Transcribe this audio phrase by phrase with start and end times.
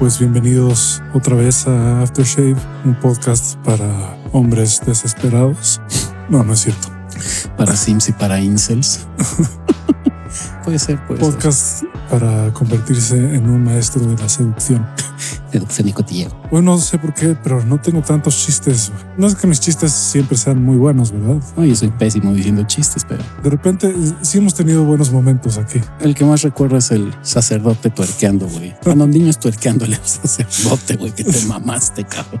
[0.00, 5.78] pues bienvenidos otra vez a Aftershave, un podcast para hombres desesperados.
[6.30, 6.88] No, no es cierto.
[7.58, 9.06] Para Sims y para Incels.
[10.64, 14.88] puede ser, puede podcast para convertirse en un maestro de la seducción.
[15.50, 16.30] Seducción y cotilleo.
[16.50, 18.92] Bueno, no sé por qué, pero no tengo tantos chistes.
[19.16, 21.42] No es que mis chistes siempre sean muy buenos, ¿verdad?
[21.56, 23.22] No, yo soy pésimo diciendo chistes, pero...
[23.42, 25.80] De repente sí hemos tenido buenos momentos aquí.
[26.00, 28.74] El que más recuerdo es el sacerdote tuerqueando, güey.
[28.82, 32.40] Cuando niños tuerqueándole al sacerdote, güey, que te mamaste, cabrón.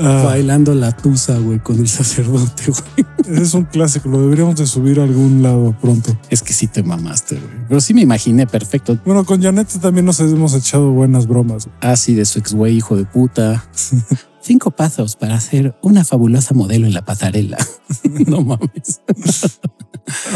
[0.00, 0.22] Ah.
[0.24, 3.40] Bailando la tusa, güey, con el sacerdote, güey.
[3.42, 6.16] Es un clásico, lo deberíamos de subir a algún lado pronto.
[6.30, 7.66] Es que sí te mamaste, güey.
[7.68, 8.98] Pero sí me imaginé perfecto.
[9.04, 11.55] Bueno, con Janet también nos hemos echado buenas bromas.
[11.80, 13.68] Ah, sí, de su ex güey, hijo de puta.
[14.40, 17.58] Cinco pasos para hacer una fabulosa modelo en la pasarela.
[18.28, 19.00] no mames.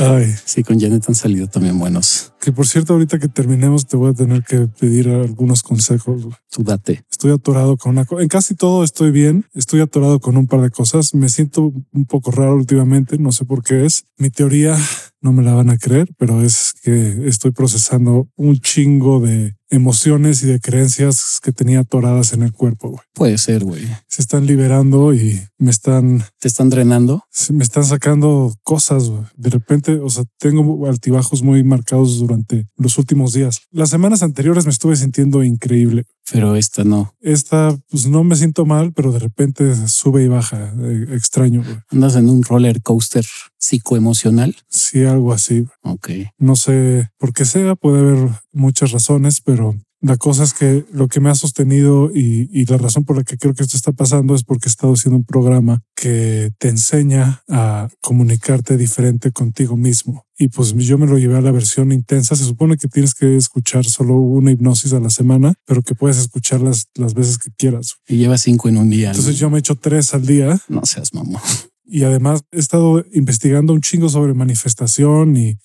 [0.01, 0.35] Ay.
[0.45, 2.33] Sí, con Janet han salido también buenos.
[2.41, 6.27] Que por cierto, ahorita que terminemos, te voy a tener que pedir algunos consejos.
[6.51, 7.05] Tú date.
[7.11, 8.23] Estoy atorado con una cosa.
[8.23, 9.47] En casi todo estoy bien.
[9.55, 11.15] Estoy atorado con un par de cosas.
[11.15, 13.19] Me siento un poco raro últimamente.
[13.19, 14.07] No sé por qué es.
[14.17, 14.77] Mi teoría
[15.21, 20.43] no me la van a creer, pero es que estoy procesando un chingo de emociones
[20.43, 22.91] y de creencias que tenía atoradas en el cuerpo.
[22.91, 23.03] Güey.
[23.15, 23.87] Puede ser, güey.
[24.09, 26.25] Se están liberando y me están...
[26.39, 27.25] ¿Te están drenando?
[27.51, 29.09] Me están sacando cosas.
[29.09, 29.23] Güey.
[29.37, 33.61] De repente, o sea, tengo altibajos muy marcados durante los últimos días.
[33.71, 36.05] Las semanas anteriores me estuve sintiendo increíble.
[36.33, 37.15] Pero esta no.
[37.21, 40.73] Esta, pues no me siento mal, pero de repente sube y baja.
[40.79, 41.63] Eh, extraño.
[41.63, 41.79] Güey.
[41.91, 43.25] Andas en un roller coaster
[43.59, 44.57] psicoemocional.
[44.69, 45.67] Sí, algo así.
[45.83, 46.11] Ok.
[46.39, 49.60] No sé por qué sea, puede haber muchas razones, pero
[50.03, 53.37] la cosa es que lo que me ha sostenido y, la razón por la que
[53.37, 57.43] creo que esto está pasando es porque he estado haciendo un programa que te enseña
[57.49, 60.25] a comunicarte diferente contigo mismo.
[60.39, 62.35] Y pues yo me lo llevé a la versión intensa.
[62.35, 66.17] Se supone que tienes que escuchar solo una hipnosis a la semana, pero que puedes
[66.17, 67.97] escucharlas las veces que quieras.
[68.09, 69.11] Y lleva cinco en un día.
[69.11, 70.59] Entonces yo me echo tres al día.
[70.69, 71.43] No seas mamón
[71.91, 75.59] y además he estado investigando un chingo sobre manifestación y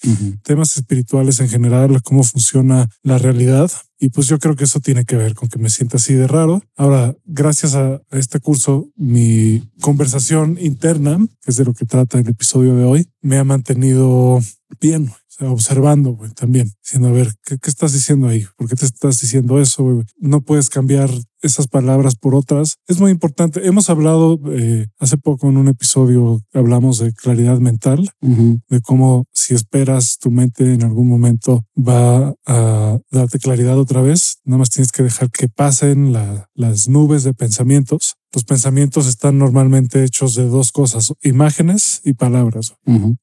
[0.43, 3.71] temas espirituales en general, cómo funciona la realidad.
[3.99, 6.27] Y pues yo creo que eso tiene que ver con que me sienta así de
[6.27, 6.61] raro.
[6.75, 12.27] Ahora, gracias a este curso, mi conversación interna, que es de lo que trata el
[12.27, 14.41] episodio de hoy, me ha mantenido
[14.81, 15.11] bien
[15.41, 18.45] observando güey, también, diciendo, a ver, ¿qué, estás diciendo ahí?
[18.55, 20.03] ¿Por qué te estás diciendo eso?
[20.17, 21.09] No puedes cambiar
[21.45, 22.77] esas palabras por otras.
[22.87, 23.65] Es muy importante.
[23.67, 29.53] Hemos hablado eh, hace poco en un episodio, hablamos de claridad mental, de cómo si
[29.53, 34.91] esperas tu mente en algún momento va a darte claridad otra vez, nada más tienes
[34.91, 40.73] que dejar que pasen las nubes de pensamientos los pensamientos están normalmente hechos de dos
[40.73, 42.73] cosas, imágenes y palabras.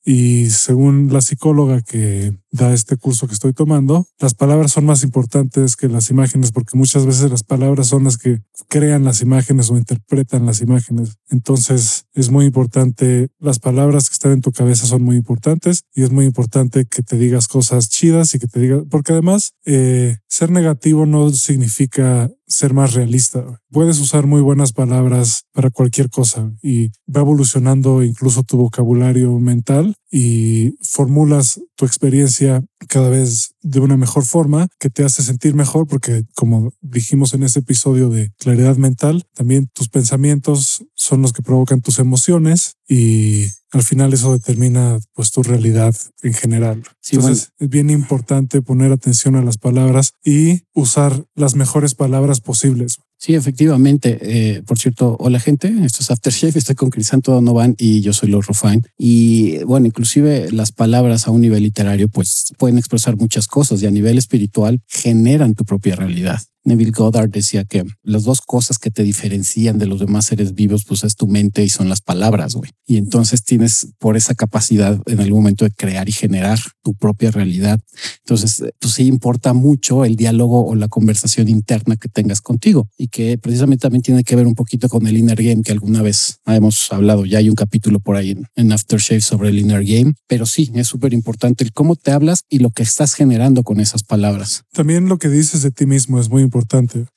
[0.05, 5.05] Y según la psicóloga que da este curso que estoy tomando, las palabras son más
[5.05, 9.71] importantes que las imágenes porque muchas veces las palabras son las que crean las imágenes
[9.71, 11.17] o interpretan las imágenes.
[11.31, 16.03] Entonces es muy importante, las palabras que están en tu cabeza son muy importantes y
[16.03, 20.19] es muy importante que te digas cosas chidas y que te digas, porque además eh,
[20.29, 23.45] ser negativo no significa ser más realista.
[23.71, 29.95] Puedes usar muy buenas palabras para cualquier cosa y va evolucionando incluso tu vocabulario mental
[30.11, 35.87] y formulas tu experiencia cada vez de una mejor forma que te hace sentir mejor
[35.87, 41.43] porque como dijimos en ese episodio de claridad mental, también tus pensamientos son los que
[41.43, 46.83] provocan tus emociones y al final eso determina pues tu realidad en general.
[47.11, 52.99] Entonces es bien importante poner atención a las palabras y usar las mejores palabras posibles.
[53.17, 54.19] Sí, efectivamente.
[54.21, 58.29] Eh, por cierto, hola gente, esto es Aftershave, estoy con Crisanto Donovan y yo soy
[58.31, 58.83] Lord Rufine.
[58.99, 63.87] Y bueno, inclusive las palabras a un nivel literario pues pueden expresar muchas cosas y
[63.87, 66.43] a nivel espiritual generan tu propia realidad.
[66.65, 70.85] Neville Goddard decía que las dos cosas que te diferencian de los demás seres vivos,
[70.85, 72.71] pues es tu mente y son las palabras, güey.
[72.87, 77.31] Y entonces tienes por esa capacidad en algún momento de crear y generar tu propia
[77.31, 77.81] realidad.
[78.25, 83.09] Entonces, pues sí importa mucho el diálogo o la conversación interna que tengas contigo y
[83.09, 86.39] que precisamente también tiene que ver un poquito con el inner game que alguna vez
[86.47, 87.25] hemos hablado.
[87.25, 90.71] Ya hay un capítulo por ahí en, en Aftershave sobre el inner game, pero sí
[90.75, 94.63] es súper importante el cómo te hablas y lo que estás generando con esas palabras.
[94.73, 96.52] También lo que dices de ti mismo es muy importante.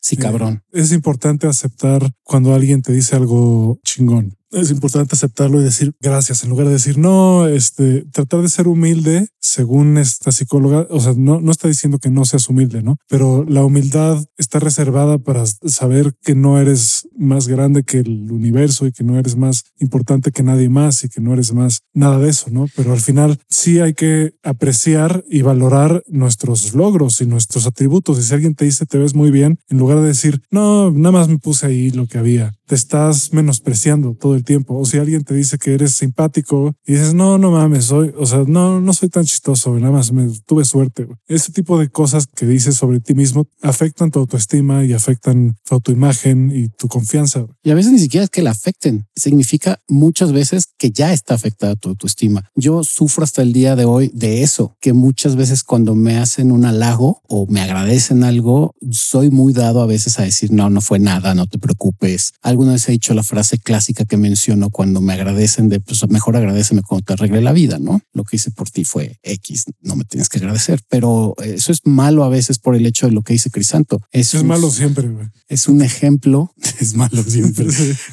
[0.02, 0.64] Sí, cabrón.
[0.72, 4.36] Eh, es importante aceptar cuando alguien te dice algo chingón.
[4.56, 8.68] Es importante aceptarlo y decir gracias en lugar de decir no, este, tratar de ser
[8.68, 12.98] humilde según esta psicóloga, o sea, no, no está diciendo que no seas humilde, ¿no?
[13.08, 18.88] Pero la humildad está reservada para saber que no eres más grande que el universo
[18.88, 22.20] y que no eres más importante que nadie más y que no eres más nada
[22.20, 22.68] de eso, ¿no?
[22.76, 28.20] Pero al final sí hay que apreciar y valorar nuestros logros y nuestros atributos.
[28.20, 31.12] Y si alguien te dice te ves muy bien, en lugar de decir, no, nada
[31.12, 34.78] más me puse ahí lo que había, te estás menospreciando todo el tiempo.
[34.78, 38.26] O si alguien te dice que eres simpático y dices, no, no mames, soy, o
[38.26, 41.08] sea, no, no soy tan chistoso, nada más me tuve suerte.
[41.28, 45.76] Ese tipo de cosas que dices sobre ti mismo afectan tu autoestima y afectan tu
[45.76, 47.46] autoimagen y tu confianza.
[47.64, 49.06] Y a veces ni siquiera es que la afecten.
[49.16, 52.50] Significa muchas veces que ya está afectada tu autoestima.
[52.56, 56.52] Yo sufro hasta el día de hoy de eso, que muchas veces cuando me hacen
[56.52, 60.82] un halago o me agradecen algo, soy muy dado a veces a decir, no, no
[60.82, 62.06] fue nada, no te preocupes
[62.42, 66.36] alguna vez he dicho la frase clásica que menciono cuando me agradecen de, pues mejor
[66.36, 68.02] agradeceme cuando te arregle la vida, ¿no?
[68.14, 71.82] Lo que hice por ti fue X, no me tienes que agradecer, pero eso es
[71.84, 74.02] malo a veces por el hecho de lo que dice Crisanto.
[74.12, 75.10] Es, es malo siempre.
[75.48, 77.68] Es un ejemplo, es malo siempre.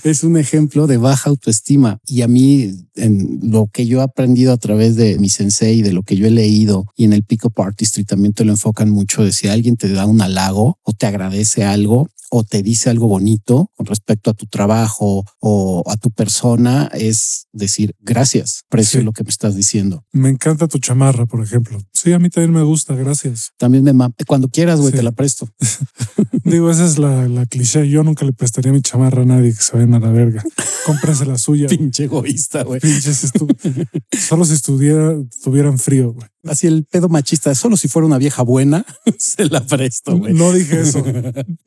[0.04, 4.52] es un ejemplo de baja autoestima y a mí en lo que yo he aprendido
[4.52, 7.50] a través de mi sensei de lo que yo he leído y en el Pico
[7.56, 11.06] Artistry también te lo enfocan mucho de si alguien te da un halago o te
[11.06, 16.10] agradece algo, o te dice algo bonito con respecto a tu trabajo o a tu
[16.10, 20.04] persona, es decir, gracias, precio lo que me estás diciendo.
[20.12, 21.80] Me encanta tu chamarra, por ejemplo.
[21.92, 23.52] Sí, a mí también me gusta, gracias.
[23.56, 23.92] También me
[24.26, 25.48] cuando quieras, güey, te la presto.
[26.44, 27.88] Digo, esa es la, la, cliché.
[27.88, 30.42] Yo nunca le prestaría mi chamarra a nadie que se vayan a la verga.
[30.84, 31.68] Cómprese la suya.
[31.70, 32.80] Pinche egoísta, güey.
[32.80, 33.30] Pinches
[34.28, 35.14] Solo si estuviera,
[35.44, 36.26] tuvieran frío, güey.
[36.44, 38.84] Así el pedo machista, solo si fuera una vieja buena,
[39.16, 40.34] se la presto, güey.
[40.34, 41.04] No dije eso.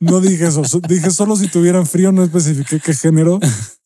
[0.00, 0.62] No dije eso.
[0.86, 3.40] Dije solo si tuvieran frío, no especifiqué qué género.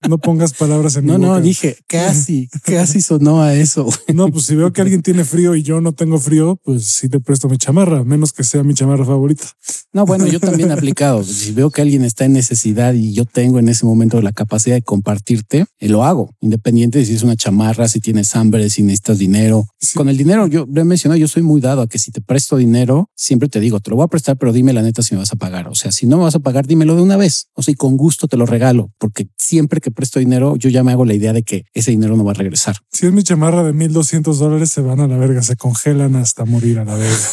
[0.08, 1.38] No pongas palabras en no, mi boca.
[1.38, 3.86] No, dije casi, casi sonó a eso.
[4.14, 7.08] No, pues si veo que alguien tiene frío y yo no tengo frío, pues sí
[7.08, 9.44] te presto mi chamarra, menos que sea mi chamarra favorita.
[9.92, 11.22] No, bueno, yo también he aplicado.
[11.22, 14.74] Si veo que alguien está en necesidad y yo tengo en ese momento la capacidad
[14.74, 18.82] de compartirte, eh, lo hago, independiente de si es una chamarra, si tienes hambre, si
[18.82, 19.66] necesitas dinero.
[19.94, 22.56] Con el dinero, yo he mencionado, yo soy muy dado a que si te presto
[22.56, 25.20] dinero, siempre te digo, te lo voy a prestar, pero dime la neta si me
[25.20, 25.68] vas a pagar.
[25.68, 27.48] O sea, si no me vas a pagar, dímelo de una vez.
[27.54, 30.82] O sea, y con gusto te lo regalo, porque siempre que presto dinero, yo ya
[30.82, 32.76] me hago la idea de que ese dinero no va a regresar.
[32.90, 36.44] Si es mi chamarra de 1200 dólares, se van a la verga, se congelan hasta
[36.44, 37.28] morir a la verga.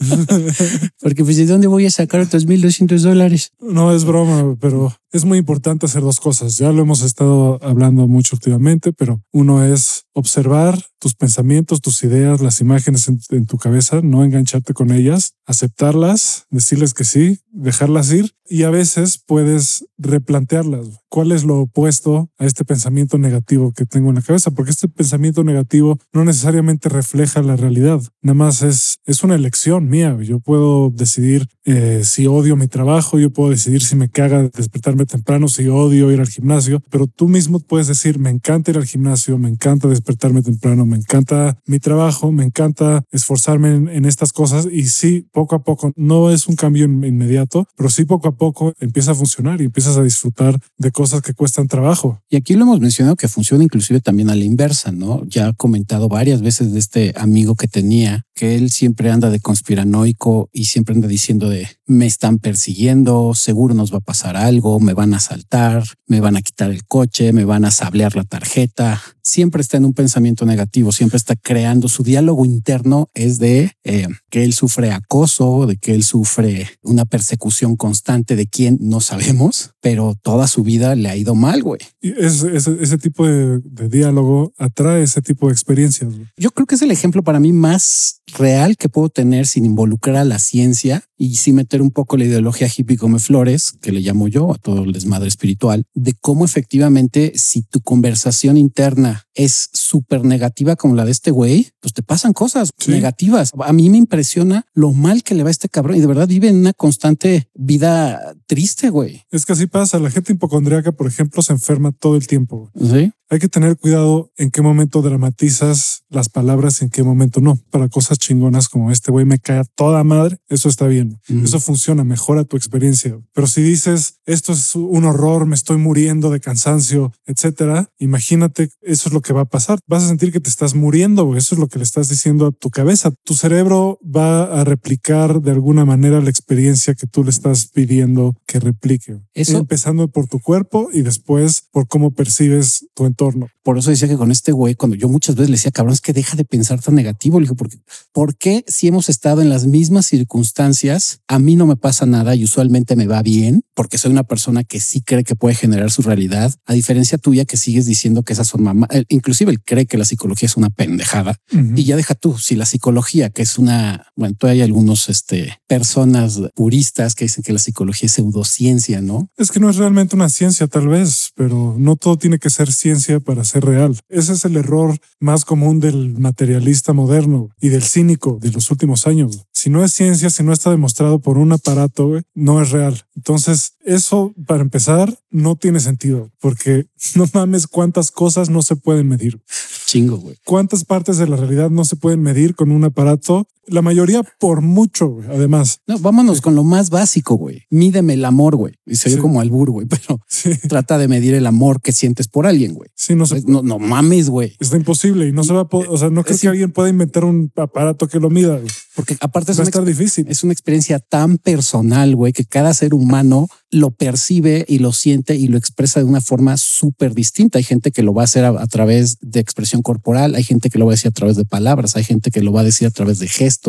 [1.00, 3.52] Porque pues de dónde voy a sacar otros 1200 dólares.
[3.60, 6.56] No es broma, pero es muy importante hacer dos cosas.
[6.56, 12.40] Ya lo hemos estado hablando mucho últimamente, pero uno es observar tus pensamientos, tus ideas,
[12.40, 18.34] las imágenes en, tu cabeza, no engancharte con ellas, aceptarlas, decirles que sí, dejarlas ir
[18.46, 20.86] y a veces puedes replantearlas.
[21.08, 24.50] ¿Cuál es lo opuesto a este pensamiento negativo que tengo en la cabeza?
[24.50, 29.88] Porque este pensamiento negativo no necesariamente refleja la realidad, nada más es, es una elección
[29.88, 30.16] mía.
[30.20, 34.99] Yo puedo decidir eh, si odio mi trabajo, yo puedo decidir si me caga despertarme
[35.06, 38.86] temprano, si odio ir al gimnasio, pero tú mismo puedes decir, me encanta ir al
[38.86, 44.66] gimnasio, me encanta despertarme temprano, me encanta mi trabajo, me encanta esforzarme en, estas cosas
[44.70, 48.72] y sí, poco a poco, no es un cambio inmediato, pero sí poco a poco
[48.80, 52.20] empieza a funcionar y empiezas a disfrutar de cosas que cuestan trabajo.
[52.28, 55.24] Y aquí lo hemos mencionado que funciona inclusive también a la inversa, ¿no?
[55.26, 59.40] Ya he comentado varias veces de este amigo que tenía, que él siempre anda de
[59.40, 64.80] conspiranoico y siempre anda diciendo de me están persiguiendo, seguro nos va a pasar algo,
[64.90, 68.24] me van a asaltar, me van a quitar el coche, me van a sablear la
[68.24, 69.00] tarjeta.
[69.22, 74.08] Siempre está en un pensamiento negativo, siempre está creando su diálogo interno es de eh,
[74.30, 79.72] que él sufre acoso, de que él sufre una persecución constante de quien no sabemos,
[79.80, 81.80] pero toda su vida le ha ido mal, güey.
[82.00, 86.12] Y ese, ese, tipo de, diálogo atrae ese tipo de experiencias.
[86.36, 90.16] Yo creo que es el ejemplo para mí más real que puedo tener sin involucrar
[90.16, 94.00] a la ciencia y sin meter un poco la ideología hippie come flores, que le
[94.00, 99.70] llamo yo a todo el desmadre espiritual, de cómo efectivamente si tu conversación interna es
[99.72, 103.52] súper negativa como la de este güey, pues te pasan cosas negativas.
[103.60, 106.28] A mí me impresiona lo mal que le va a este cabrón y de verdad
[106.28, 109.22] vive en una constante vida triste, güey.
[109.30, 109.98] Es que así pasa.
[109.98, 112.70] La gente hipocondríaca, por ejemplo, se enferma todo el tiempo.
[112.78, 113.12] Sí.
[113.32, 117.60] Hay que tener cuidado en qué momento dramatizas las palabras y en qué momento no.
[117.70, 121.20] Para cosas chingonas como este güey me cae toda madre, eso está bien.
[121.28, 123.16] Eso funciona, mejora tu experiencia.
[123.32, 128.99] Pero si dices esto es un horror, me estoy muriendo de cansancio, etcétera, imagínate, es
[129.00, 129.78] eso es lo que va a pasar.
[129.86, 132.52] Vas a sentir que te estás muriendo, Eso es lo que le estás diciendo a
[132.52, 133.10] tu cabeza.
[133.24, 138.36] Tu cerebro va a replicar de alguna manera la experiencia que tú le estás pidiendo
[138.46, 139.18] que replique.
[139.32, 143.48] Eso empezando por tu cuerpo y después por cómo percibes tu entorno.
[143.62, 146.02] Por eso decía que con este güey, cuando yo muchas veces le decía, cabrón, es
[146.02, 147.40] que deja de pensar tan negativo.
[147.40, 147.78] Le dije, porque,
[148.12, 152.34] ¿por qué si hemos estado en las mismas circunstancias, a mí no me pasa nada
[152.34, 153.62] y usualmente me va bien?
[153.80, 157.46] Porque soy una persona que sí cree que puede generar su realidad, a diferencia tuya
[157.46, 158.90] que sigues diciendo que esas son mamás.
[159.08, 161.38] Inclusive él cree que la psicología es una pendejada.
[161.50, 165.58] Y ya deja tú, si la psicología, que es una, bueno, todavía hay algunos este,
[165.66, 169.30] personas puristas que dicen que la psicología es pseudociencia, ¿no?
[169.38, 172.70] Es que no es realmente una ciencia tal vez, pero no todo tiene que ser
[172.70, 173.98] ciencia para ser real.
[174.10, 179.06] Ese es el error más común del materialista moderno y del cínico de los últimos
[179.06, 179.46] años.
[179.54, 183.06] Si no es ciencia, si no está demostrado por un aparato, no es real.
[183.14, 189.08] Entonces, eso para empezar no tiene sentido porque no mames cuántas cosas no se pueden
[189.08, 189.40] medir.
[189.86, 190.36] Chingo, güey.
[190.44, 194.60] ¿Cuántas partes de la realidad no se pueden medir con un aparato la mayoría por
[194.60, 195.80] mucho, además.
[195.86, 197.62] No, vámonos con lo más básico, güey.
[197.70, 198.74] Mídeme el amor, güey.
[198.86, 200.20] Y se como albur, güey, pero
[200.68, 202.90] trata de medir el amor que sientes por alguien, güey.
[202.94, 203.42] Sí, no sé.
[203.46, 204.56] No, no mames, güey.
[204.60, 206.88] Está imposible y no se va a poder, o sea, no creo que alguien pueda
[206.88, 208.60] inventar un aparato que lo mida,
[208.94, 210.26] Porque aparte es va a difícil.
[210.28, 215.36] Es una experiencia tan personal, güey, que cada ser humano lo percibe y lo siente
[215.36, 217.58] y lo expresa de una forma súper distinta.
[217.58, 220.78] Hay gente que lo va a hacer a, través de expresión corporal, hay gente que
[220.78, 222.86] lo va a decir a través de palabras, hay gente que lo va a decir
[222.86, 223.59] a través de gestos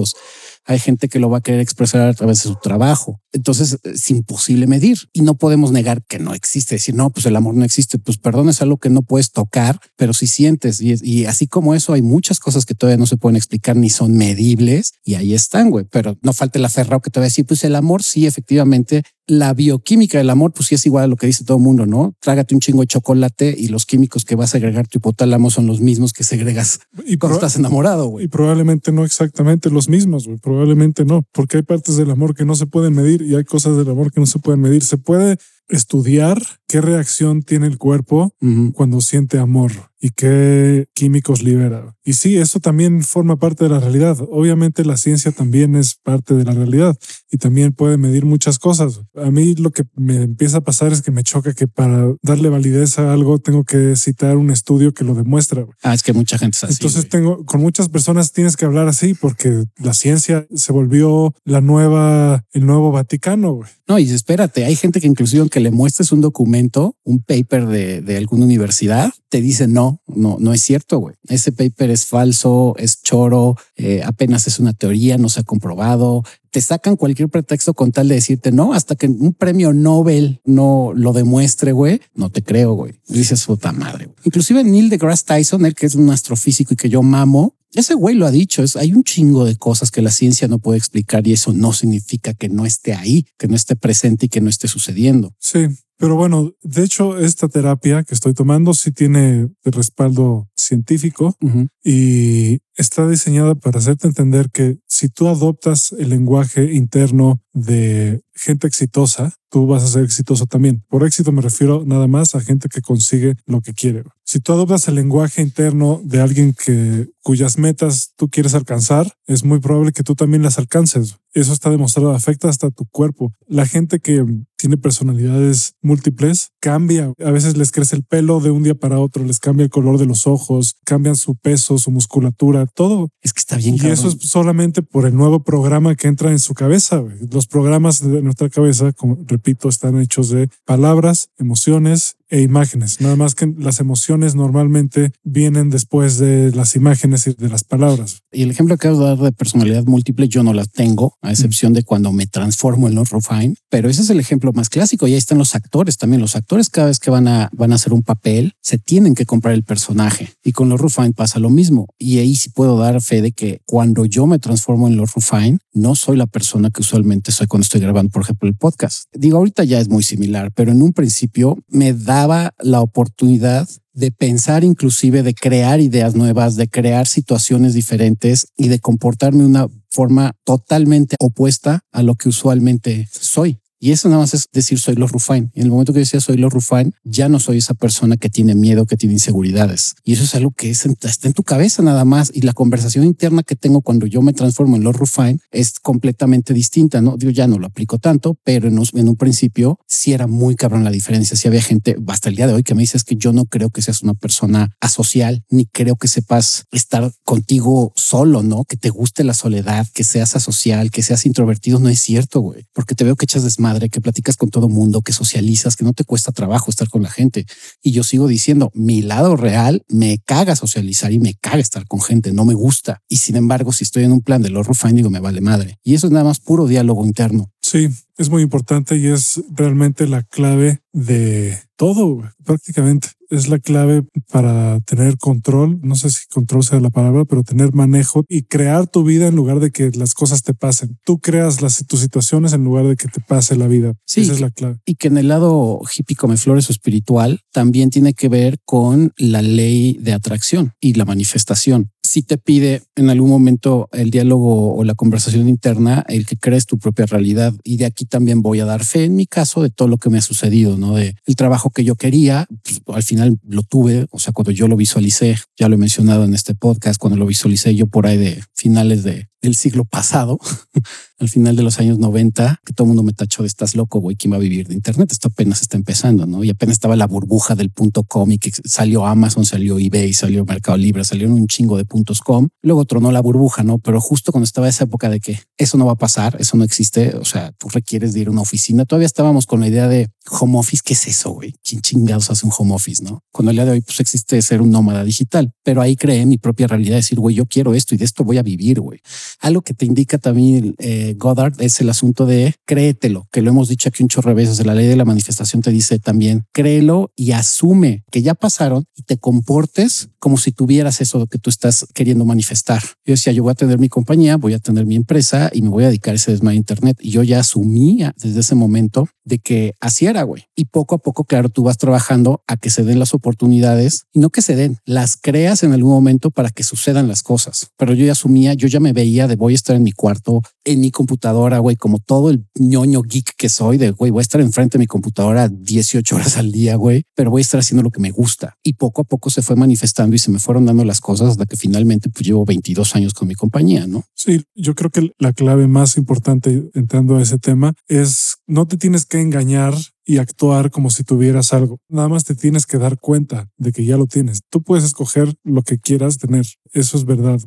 [0.65, 3.19] hay gente que lo va a querer expresar a través de su trabajo.
[3.31, 6.75] Entonces es imposible medir y no podemos negar que no existe.
[6.75, 7.97] Decir, no, pues el amor no existe.
[7.97, 10.81] Pues perdón, es algo que no puedes tocar, pero si sientes.
[10.81, 14.15] Y, así como eso, hay muchas cosas que todavía no se pueden explicar ni son
[14.15, 15.85] medibles y ahí están, güey.
[15.89, 19.03] Pero no falta el aferrado que te va a decir, pues el amor sí, efectivamente
[19.27, 21.85] la bioquímica del amor, pues sí es igual a lo que dice todo el mundo,
[21.85, 22.13] ¿no?
[22.19, 25.67] Trágate un chingo de chocolate y los químicos que vas a agregar tu hipotálamo son
[25.67, 28.25] los mismos que segregas y cuando estás enamorado, güey.
[28.25, 30.37] Y probablemente no exactamente los mismos, güey.
[30.37, 33.77] Probablemente no, porque hay partes del amor que no se pueden medir y hay cosas
[33.77, 34.83] del amor que no se pueden medir.
[34.83, 35.37] Se puede
[35.69, 38.33] estudiar qué reacción tiene el cuerpo
[38.73, 41.95] cuando siente amor y qué químicos libera.
[42.03, 44.17] Y sí, eso también forma parte de la realidad.
[44.31, 46.97] Obviamente la ciencia también es parte de la realidad
[47.31, 49.01] y también puede medir muchas cosas.
[49.15, 52.49] A mí lo que me empieza a pasar es que me choca que para darle
[52.49, 55.67] validez a algo tengo que citar un estudio que lo demuestra.
[55.83, 56.73] Ah, es que mucha gente es así.
[56.73, 61.61] Entonces tengo con muchas personas tienes que hablar así porque la ciencia se volvió la
[61.61, 63.59] nueva, el nuevo Vaticano.
[63.87, 68.01] No, y espérate, hay gente que inclusive aunque le muestres un documento, un paper de,
[68.01, 71.15] de alguna universidad, te dice no, no, no, es cierto, güey.
[71.27, 76.23] Ese paper es falso, es choro, eh, apenas es una teoría, no se ha comprobado.
[76.49, 80.91] Te sacan cualquier pretexto con tal de decirte no, hasta que un premio Nobel no
[80.93, 82.01] lo demuestre, güey.
[82.13, 82.93] No te creo, güey.
[83.07, 84.09] Dices puta madre.
[84.23, 88.15] Inclusive Neil deGrasse Tyson, el que es un astrofísico y que yo mamo, ese güey
[88.15, 91.25] lo ha dicho, es, hay un chingo de cosas que la ciencia no puede explicar
[91.25, 94.49] y eso no significa que no esté ahí, que no esté presente y que no
[94.49, 95.33] esté sucediendo.
[95.39, 95.67] Sí,
[96.01, 101.37] pero bueno, de hecho, esta terapia que estoy tomando sí tiene respaldo científico
[101.83, 108.67] y está diseñada para hacerte entender que si tú adoptas el lenguaje interno de gente
[108.67, 110.83] exitosa, tú vas a ser exitoso también.
[110.87, 114.03] Por éxito me refiero nada más a gente que consigue lo que quiere.
[114.23, 119.43] Si tú adoptas el lenguaje interno de alguien que cuyas metas tú quieres alcanzar, es
[119.43, 121.17] muy probable que tú también las alcances.
[121.33, 123.33] Eso está demostrado, afecta hasta tu cuerpo.
[123.47, 127.13] La gente que tiene personalidades múltiples cambia.
[127.19, 129.97] A veces les crece el pelo de un día para otro, les cambia el color
[129.97, 133.09] de los ojos, cambian su peso, su musculatura, todo.
[133.21, 133.75] Es que está bien.
[133.81, 137.03] Y eso es solamente por el nuevo programa que entra en su cabeza.
[137.31, 143.01] Los programas de nuestra cabeza, como repito, están hechos de palabras, emociones e imágenes.
[143.01, 148.23] Nada más que las emociones normalmente vienen después de las imágenes y de las palabras.
[148.31, 151.31] Y el ejemplo que acabo de dar de personalidad múltiple, yo no la tengo, a
[151.31, 155.07] excepción de cuando me transformo en los Rufine, pero ese es el ejemplo más clásico.
[155.07, 156.21] Y ahí están los actores también.
[156.21, 159.25] Los actores cada vez que van a, van a hacer un papel, se tienen que
[159.25, 160.33] comprar el personaje.
[160.43, 161.87] Y con los Rufine pasa lo mismo.
[161.99, 165.59] Y ahí sí puedo dar fe de que cuando yo me transformo en los Rufine,
[165.73, 169.03] no soy la persona que usualmente soy cuando estoy grabando, por ejemplo, el podcast.
[169.13, 174.11] Digo, ahorita ya es muy similar, pero en un principio me daba la oportunidad de
[174.11, 179.67] pensar inclusive, de crear ideas nuevas, de crear situaciones diferentes y de comportarme de una
[179.89, 183.57] forma totalmente opuesta a lo que usualmente soy.
[183.83, 185.51] Y eso nada más es decir soy los Rufain.
[185.55, 188.53] En el momento que decía soy los Rufain, ya no soy esa persona que tiene
[188.53, 189.95] miedo, que tiene inseguridades.
[190.03, 192.31] Y eso es algo que es, está en tu cabeza nada más.
[192.31, 196.53] Y la conversación interna que tengo cuando yo me transformo en los Rufain es completamente
[196.53, 197.01] distinta.
[197.01, 200.27] No digo, ya no lo aplico tanto, pero en un, en un principio sí era
[200.27, 201.35] muy cabrón la diferencia.
[201.35, 203.45] Si había gente hasta el día de hoy que me dice es que yo no
[203.45, 208.77] creo que seas una persona asocial, ni creo que sepas estar contigo solo, no que
[208.77, 211.79] te guste la soledad, que seas asocial, que seas introvertido.
[211.79, 215.01] No es cierto, güey, porque te veo que echas desmadre, que platicas con todo mundo,
[215.01, 217.45] que socializas, que no te cuesta trabajo estar con la gente.
[217.81, 222.01] Y yo sigo diciendo, mi lado real me caga socializar y me caga estar con
[222.01, 223.01] gente, no me gusta.
[223.07, 225.79] Y sin embargo, si estoy en un plan de los Rufine, digo, me vale madre.
[225.83, 227.51] Y eso es nada más puro diálogo interno.
[227.61, 233.09] Sí, es muy importante y es realmente la clave de todo, prácticamente.
[233.31, 237.73] Es la clave para tener control, no sé si control sea la palabra, pero tener
[237.73, 240.99] manejo y crear tu vida en lugar de que las cosas te pasen.
[241.05, 243.93] Tú creas las, tus situaciones en lugar de que te pase la vida.
[244.05, 244.79] Sí, Esa es la clave.
[244.85, 249.13] Y que en el lado hippie come flores o espiritual también tiene que ver con
[249.15, 254.75] la ley de atracción y la manifestación si te pide en algún momento el diálogo
[254.75, 257.53] o la conversación interna, el que crees tu propia realidad.
[257.63, 260.09] Y de aquí también voy a dar fe en mi caso de todo lo que
[260.09, 260.95] me ha sucedido, ¿no?
[260.95, 264.67] De el trabajo que yo quería, pues, al final lo tuve, o sea, cuando yo
[264.67, 268.17] lo visualicé, ya lo he mencionado en este podcast, cuando lo visualicé yo por ahí
[268.17, 270.39] de finales de del siglo pasado,
[271.21, 273.99] al final de los años 90, que todo el mundo me tachó de estás loco,
[273.99, 275.11] güey, ¿quién va a vivir de Internet?
[275.11, 276.43] Esto apenas está empezando, ¿no?
[276.43, 280.43] Y apenas estaba la burbuja del punto com y que salió Amazon, salió eBay, salió
[280.45, 282.47] Mercado Libre, salieron un chingo de puntos com.
[282.63, 283.77] Luego tronó la burbuja, ¿no?
[283.77, 286.63] Pero justo cuando estaba esa época de que eso no va a pasar, eso no
[286.63, 289.87] existe, o sea, tú requieres de ir a una oficina, todavía estábamos con la idea
[289.87, 291.53] de home office, ¿qué es eso, güey?
[291.63, 293.23] ¿Quién chingados hace un home office, no?
[293.31, 296.37] Cuando el día de hoy pues existe ser un nómada digital, pero ahí creé mi
[296.37, 298.99] propia realidad, decir, güey, yo quiero esto y de esto voy a vivir, güey.
[299.39, 303.69] Algo que te indica también eh, Goddard es el asunto de créetelo, que lo hemos
[303.69, 304.65] dicho aquí un chorro de veces.
[304.65, 309.03] La ley de la manifestación te dice también créelo y asume que ya pasaron y
[309.03, 312.81] te comportes como si tuvieras eso que tú estás queriendo manifestar.
[313.05, 315.69] Yo decía, yo voy a tener mi compañía, voy a tener mi empresa y me
[315.69, 316.97] voy a dedicar a ese desmadre de Internet.
[317.01, 320.43] Y yo ya asumía desde ese momento de que así era, güey.
[320.55, 324.19] Y poco a poco, claro, tú vas trabajando a que se den las oportunidades y
[324.19, 327.71] no que se den, las creas en algún momento para que sucedan las cosas.
[327.77, 330.41] Pero yo ya asumía, yo ya me veía de voy a estar en mi cuarto,
[330.63, 334.21] en mi computadora, güey, como todo el ñoño geek que soy de, güey, voy a
[334.21, 337.83] estar enfrente de mi computadora 18 horas al día, güey, pero voy a estar haciendo
[337.83, 338.55] lo que me gusta.
[338.63, 341.45] Y poco a poco se fue manifestando y se me fueron dando las cosas hasta
[341.45, 344.03] que finalmente pues llevo 22 años con mi compañía, ¿no?
[344.15, 348.77] Sí, yo creo que la clave más importante entrando a ese tema es no te
[348.77, 349.73] tienes que engañar
[350.05, 351.77] y actuar como si tuvieras algo.
[351.89, 354.41] Nada más te tienes que dar cuenta de que ya lo tienes.
[354.49, 356.45] Tú puedes escoger lo que quieras tener.
[356.73, 357.39] Eso es verdad.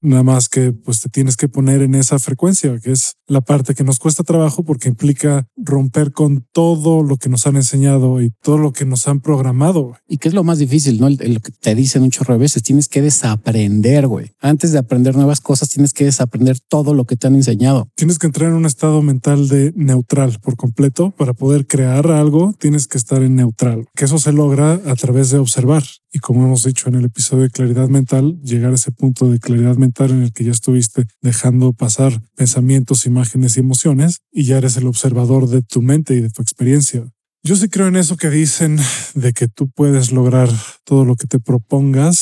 [0.00, 3.74] Nada más que pues te tienes que poner en esa frecuencia, que es la parte
[3.74, 8.30] que nos cuesta trabajo porque implica romper con todo lo que nos han enseñado y
[8.42, 9.96] todo lo que nos han programado.
[10.06, 11.08] Y que es lo más difícil, ¿no?
[11.10, 14.32] Lo que te dicen un chorro de veces, tienes que desaprender, güey.
[14.40, 17.88] Antes de aprender nuevas cosas, tienes que desaprender todo lo que te han enseñado.
[17.96, 22.54] Tienes que entrar en un estado mental de neutral por completo para poder crear algo,
[22.58, 25.82] tienes que estar en neutral, que eso se logra a través de observar.
[26.12, 29.40] Y como hemos dicho en el episodio de claridad mental, llegar a ese punto de
[29.40, 34.58] claridad mental en el que ya estuviste dejando pasar pensamientos, imágenes y emociones y ya
[34.58, 37.04] eres el observador de tu mente y de tu experiencia.
[37.42, 38.78] Yo sí creo en eso que dicen
[39.14, 40.50] de que tú puedes lograr
[40.84, 42.16] todo lo que te propongas,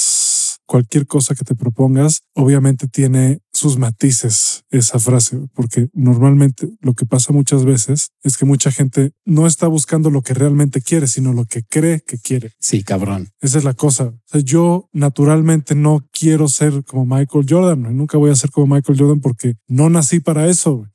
[0.67, 7.07] cualquier cosa que te propongas, obviamente tiene sus matices esa frase, porque normalmente lo que
[7.07, 11.33] pasa muchas veces es que mucha gente no está buscando lo que realmente quiere, sino
[11.33, 12.53] lo que cree que quiere.
[12.61, 13.31] Sí, cabrón.
[13.41, 14.13] Esa es la cosa.
[14.45, 19.21] yo naturalmente no quiero ser como Michael Jordan, nunca voy a ser como Michael Jordan
[19.21, 20.87] porque no nací para eso.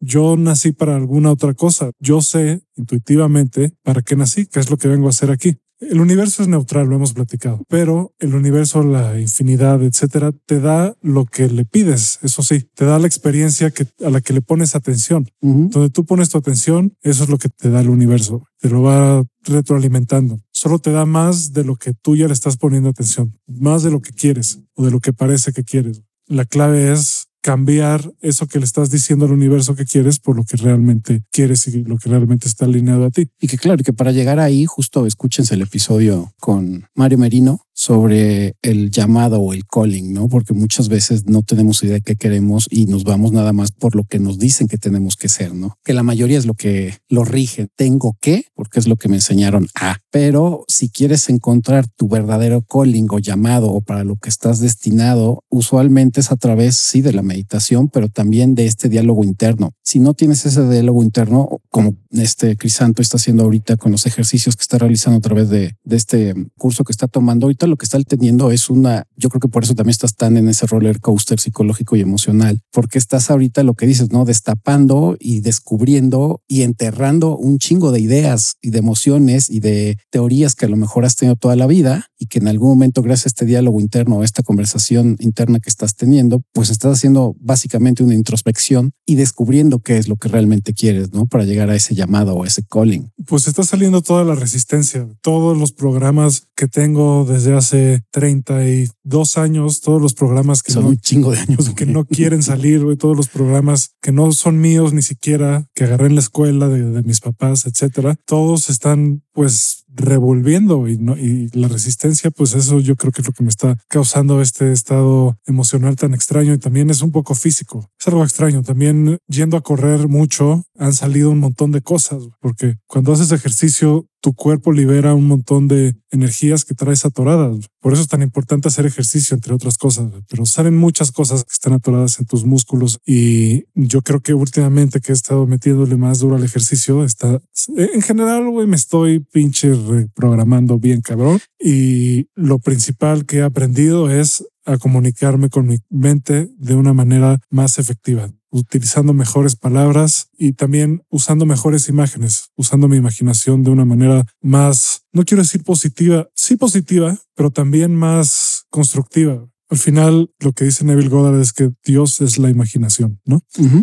[0.00, 1.90] Yo nací para alguna otra cosa.
[1.98, 5.56] Yo sé intuitivamente para qué nací, qué es lo que vengo a hacer aquí.
[5.78, 10.96] El universo es neutral, lo hemos platicado, pero el universo, la infinidad, etcétera, te da
[11.02, 12.18] lo que le pides.
[12.22, 15.28] Eso sí, te da la experiencia que, a la que le pones atención.
[15.40, 18.44] Donde tú pones tu atención, eso es lo que te da el universo.
[18.58, 20.40] Te lo va retroalimentando.
[20.50, 23.90] Solo te da más de lo que tú ya le estás poniendo atención, más de
[23.90, 26.02] lo que quieres o de lo que parece que quieres.
[26.26, 30.42] La clave es cambiar eso que le estás diciendo al universo que quieres por lo
[30.42, 33.28] que realmente quieres y lo que realmente está alineado a ti.
[33.40, 38.56] Y que claro, que para llegar ahí, justo escúchense el episodio con Mario Merino sobre
[38.62, 40.28] el llamado o el calling, ¿no?
[40.28, 43.94] Porque muchas veces no tenemos idea de qué queremos y nos vamos nada más por
[43.94, 45.76] lo que nos dicen que tenemos que ser, ¿no?
[45.84, 47.68] Que la mayoría es lo que lo rige.
[47.76, 49.98] Tengo que, porque es lo que me enseñaron a.
[50.10, 55.44] Pero si quieres encontrar tu verdadero calling o llamado o para lo que estás destinado,
[55.50, 59.72] usualmente es a través, sí, de la meditación, pero también de este diálogo interno.
[59.84, 64.56] Si no tienes ese diálogo interno, como este Crisanto está haciendo ahorita con los ejercicios
[64.56, 67.84] que está realizando a través de, de este curso que está tomando ahorita, lo que
[67.84, 71.00] está teniendo es una, yo creo que por eso también estás tan en ese roller
[71.00, 74.24] coaster psicológico y emocional, porque estás ahorita lo que dices, ¿no?
[74.24, 80.54] Destapando y descubriendo y enterrando un chingo de ideas y de emociones y de teorías
[80.54, 83.26] que a lo mejor has tenido toda la vida y que en algún momento gracias
[83.26, 88.02] a este diálogo interno, a esta conversación interna que estás teniendo, pues estás haciendo básicamente
[88.02, 91.26] una introspección y descubriendo qué es lo que realmente quieres, ¿no?
[91.26, 93.10] Para llegar a ese llamado o ese calling.
[93.26, 99.80] Pues está saliendo toda la resistencia, todos los programas que tengo desde hace 32 años,
[99.80, 103.16] todos los programas que son no, un chingo de años que no quieren salir, todos
[103.16, 107.02] los programas que no son míos ni siquiera, que agarré en la escuela de, de
[107.02, 112.96] mis papás, etcétera, todos están pues revolviendo y, no, y la resistencia, pues eso yo
[112.96, 116.90] creo que es lo que me está causando este estado emocional tan extraño y también
[116.90, 117.90] es un poco físico.
[118.06, 118.62] Algo extraño.
[118.62, 124.06] También yendo a correr mucho han salido un montón de cosas porque cuando haces ejercicio
[124.20, 127.66] tu cuerpo libera un montón de energías que traes atoradas.
[127.80, 130.10] Por eso es tan importante hacer ejercicio, entre otras cosas.
[130.28, 135.00] Pero salen muchas cosas que están atoradas en tus músculos y yo creo que últimamente
[135.00, 137.40] que he estado metiéndole más duro al ejercicio, está
[137.76, 141.40] en general, me estoy pinche reprogramando bien cabrón.
[141.58, 147.38] Y lo principal que he aprendido es a comunicarme con mi mente de una manera
[147.50, 153.84] más efectiva utilizando mejores palabras y también usando mejores imágenes, usando mi imaginación de una
[153.84, 159.46] manera más, no quiero decir positiva, sí positiva, pero también más constructiva.
[159.68, 163.42] Al final, lo que dice Neville Goddard es que Dios es la imaginación, ¿no?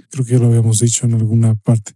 [0.10, 1.92] Creo que ya lo habíamos dicho en alguna parte.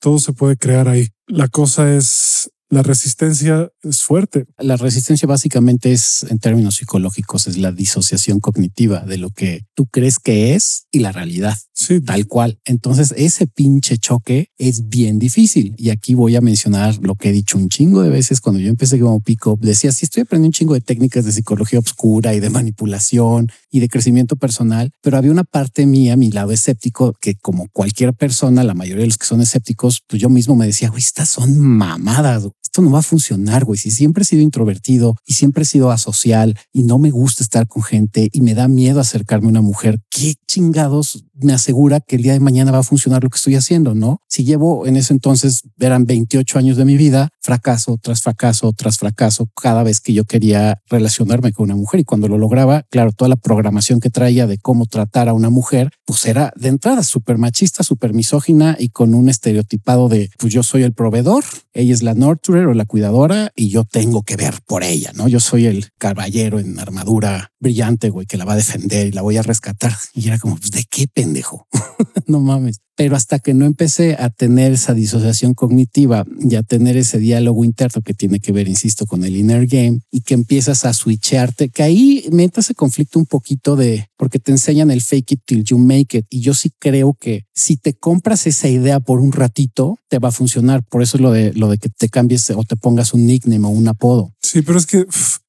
[0.00, 1.08] Todo se puede crear ahí.
[1.26, 4.46] La cosa es la resistencia es fuerte.
[4.58, 9.86] La resistencia básicamente es, en términos psicológicos, es la disociación cognitiva de lo que tú
[9.86, 11.56] crees que es y la realidad.
[11.72, 12.00] Sí.
[12.00, 12.58] Tal cual.
[12.64, 15.74] Entonces, ese pinche choque es bien difícil.
[15.76, 18.68] Y aquí voy a mencionar lo que he dicho un chingo de veces cuando yo
[18.68, 19.60] empecé como pick-up.
[19.60, 23.80] Decía, sí, estoy aprendiendo un chingo de técnicas de psicología oscura y de manipulación y
[23.80, 28.64] de crecimiento personal, pero había una parte mía, mi lado escéptico, que como cualquier persona,
[28.64, 31.58] la mayoría de los que son escépticos, pues yo mismo me decía, güey, estas son
[31.58, 33.78] mamadas esto no va a funcionar, güey.
[33.78, 37.68] Si siempre he sido introvertido y siempre he sido asocial y no me gusta estar
[37.68, 42.16] con gente y me da miedo acercarme a una mujer, ¿qué chingados me asegura que
[42.16, 43.94] el día de mañana va a funcionar lo que estoy haciendo?
[43.94, 48.72] No, si llevo en ese entonces, eran 28 años de mi vida, fracaso tras fracaso
[48.72, 52.82] tras fracaso, cada vez que yo quería relacionarme con una mujer y cuando lo lograba,
[52.90, 56.68] claro, toda la programación que traía de cómo tratar a una mujer, pues era de
[56.68, 61.44] entrada súper machista, súper misógina y con un estereotipado de, pues yo soy el proveedor,
[61.72, 65.28] ella es la nurturer o la cuidadora y yo tengo que ver por ella, ¿no?
[65.28, 69.22] Yo soy el caballero en armadura brillante, güey, que la va a defender y la
[69.22, 69.92] voy a rescatar.
[70.14, 71.66] Y era como, pues, ¿de qué pendejo?
[72.26, 72.80] no mames.
[72.96, 77.64] Pero hasta que no empecé a tener esa disociación cognitiva y a tener ese diálogo
[77.64, 81.68] interno que tiene que ver, insisto, con el inner game y que empiezas a switcharte,
[81.68, 85.64] que ahí meta ese conflicto un poquito de, porque te enseñan el fake it till
[85.64, 86.26] you make it.
[86.30, 90.28] Y yo sí creo que si te compras esa idea por un ratito, te va
[90.28, 90.82] a funcionar.
[90.82, 93.66] Por eso es lo de, lo de que te cambies o te pongas un nickname
[93.66, 94.32] o un apodo.
[94.40, 95.04] Sí, pero es que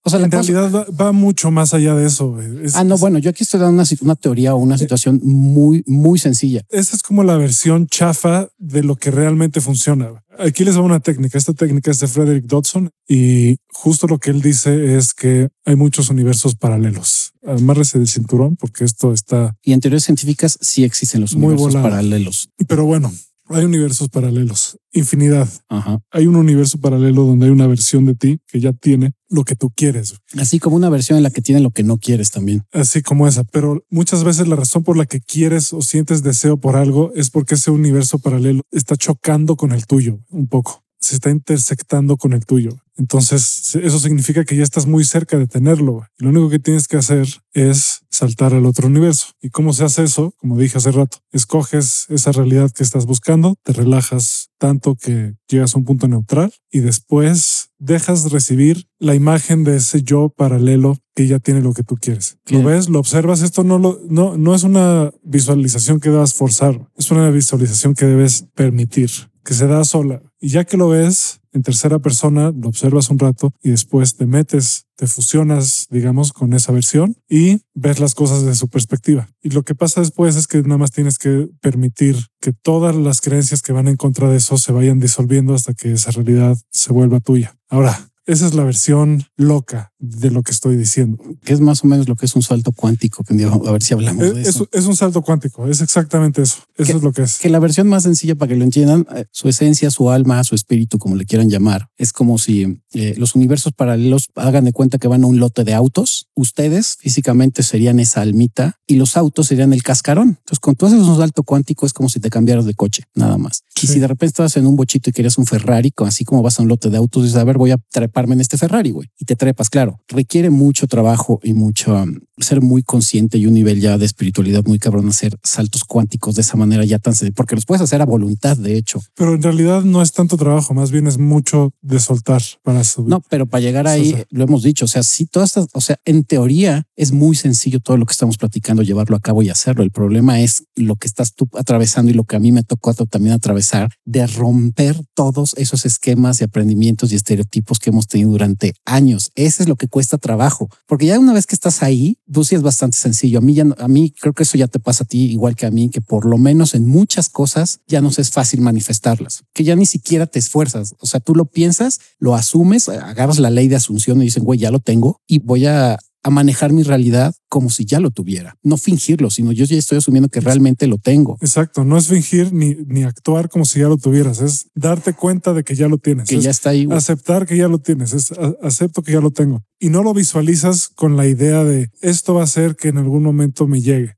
[0.08, 2.40] o sea, en realidad va, va, mucho más allá de eso.
[2.42, 4.80] Es, ah, no, es, bueno, yo aquí estoy dando una, una teoría o una eh,
[4.80, 6.64] situación muy, muy sencilla.
[6.70, 10.24] Esa es como la versión chafa de lo que realmente funciona.
[10.40, 11.38] Aquí les va una técnica.
[11.38, 15.76] Esta técnica es de Frederick Dodson y justo lo que él dice es que hay
[15.76, 17.34] muchos universos paralelos.
[17.46, 19.56] Amárrese del cinturón porque esto está.
[19.62, 22.50] Y en teorías científicas sí existen los universos paralelos.
[22.68, 23.12] Pero bueno,
[23.50, 25.48] hay universos paralelos, infinidad.
[25.70, 26.00] Ajá.
[26.12, 29.56] Hay un universo paralelo donde hay una versión de ti que ya tiene lo que
[29.56, 30.16] tú quieres.
[30.38, 32.64] Así como una versión en la que tiene lo que no quieres también.
[32.72, 33.44] Así como esa.
[33.46, 37.30] Pero muchas veces la razón por la que quieres o sientes deseo por algo es
[37.30, 40.87] porque ese universo paralelo está chocando con el tuyo un poco.
[41.00, 42.72] Se está intersectando con el tuyo.
[42.98, 46.06] Entonces, eso significa que ya estás muy cerca de tenerlo.
[46.18, 49.28] Lo único que tienes que hacer es saltar al otro universo.
[49.40, 50.34] ¿Y cómo se hace eso?
[50.38, 55.76] Como dije hace rato, escoges esa realidad que estás buscando, te relajas tanto que llegas
[55.76, 61.28] a un punto neutral y después dejas recibir la imagen de ese yo paralelo que
[61.28, 62.38] ya tiene lo que tú quieres.
[62.48, 63.42] Lo ves, lo observas.
[63.42, 68.08] Esto no, lo, no, no es una visualización que debas forzar, es una visualización que
[68.08, 69.12] debes permitir,
[69.44, 70.22] que se da sola.
[70.40, 74.28] Y ya que lo ves, en tercera persona, lo observas un rato y después te
[74.28, 79.30] metes te fusionas, digamos, con esa versión y ves las cosas desde su perspectiva.
[79.42, 83.22] Y lo que pasa después es que nada más tienes que permitir que todas las
[83.22, 86.94] creencias que van en contra de eso se vayan disolviendo hasta que esa realidad se
[86.94, 87.56] vuelva tuya.
[87.70, 91.18] Ahora, esa es la versión loca de lo que estoy diciendo.
[91.44, 93.24] Que es más o menos lo que es un salto cuántico.
[93.66, 94.68] A ver si hablamos es, de eso.
[94.72, 96.58] Es, un salto cuántico, es exactamente eso.
[96.76, 97.40] Eso es lo que es.
[97.40, 100.56] Que la versión más sencilla para que lo entiendan, eh, su esencia, su alma, su
[100.56, 104.98] espíritu, como le quieran llamar, es como si eh, los universos paralelos hagan de cuenta
[104.98, 106.28] que van a un lote de autos.
[106.36, 110.38] Ustedes físicamente serían esa almita y los autos serían el cascarón.
[110.40, 113.38] Entonces, con tú haces un salto cuántico, es como si te cambiaras de coche, nada
[113.38, 113.64] más.
[113.82, 116.60] Y si de repente estás en un bochito y querías un Ferrari, así como vas
[116.60, 117.78] a un lote de autos, dices, a ver, voy a
[118.26, 119.70] en este Ferrari, güey, y te trepas.
[119.70, 124.06] Claro, requiere mucho trabajo y mucho um, ser muy consciente y un nivel ya de
[124.06, 128.02] espiritualidad muy cabrón hacer saltos cuánticos de esa manera ya tan porque los puedes hacer
[128.02, 129.02] a voluntad, de hecho.
[129.16, 133.10] Pero en realidad no es tanto trabajo, más bien es mucho de soltar para subir.
[133.10, 135.98] No, pero para llegar ahí, lo hemos dicho, o sea, si todas estas, o sea,
[136.06, 139.84] en teoría es muy sencillo todo lo que estamos platicando, llevarlo a cabo y hacerlo.
[139.84, 142.88] El problema es lo que estás tú atravesando y lo que a mí me tocó
[142.94, 148.74] también atravesar, de romper todos esos esquemas de aprendimientos y estereotipos que hemos tenido durante
[148.86, 149.32] años.
[149.36, 152.56] Ese es lo que cuesta trabajo, porque ya una vez que estás ahí, pues sí
[152.56, 153.40] es bastante sencillo.
[153.40, 155.66] A mí ya, a mí creo que eso ya te pasa a ti igual que
[155.66, 159.64] a mí, que por lo menos en muchas cosas ya nos es fácil manifestarlas, que
[159.64, 160.96] ya ni siquiera te esfuerzas.
[161.00, 164.60] O sea, tú lo piensas, lo asumes, agarras la ley de asunción y dicen, güey,
[164.60, 168.58] ya lo tengo y voy a a manejar mi realidad como si ya lo tuviera.
[168.64, 171.38] No fingirlo, sino yo ya estoy asumiendo que realmente lo tengo.
[171.42, 175.54] Exacto, no es fingir ni, ni actuar como si ya lo tuvieras, es darte cuenta
[175.54, 176.28] de que ya lo tienes.
[176.28, 176.88] Que ya está ahí.
[176.92, 179.64] Aceptar que ya lo tienes, es acepto que ya lo tengo.
[179.80, 183.24] Y no lo visualizas con la idea de esto va a ser que en algún
[183.24, 184.16] momento me llegue.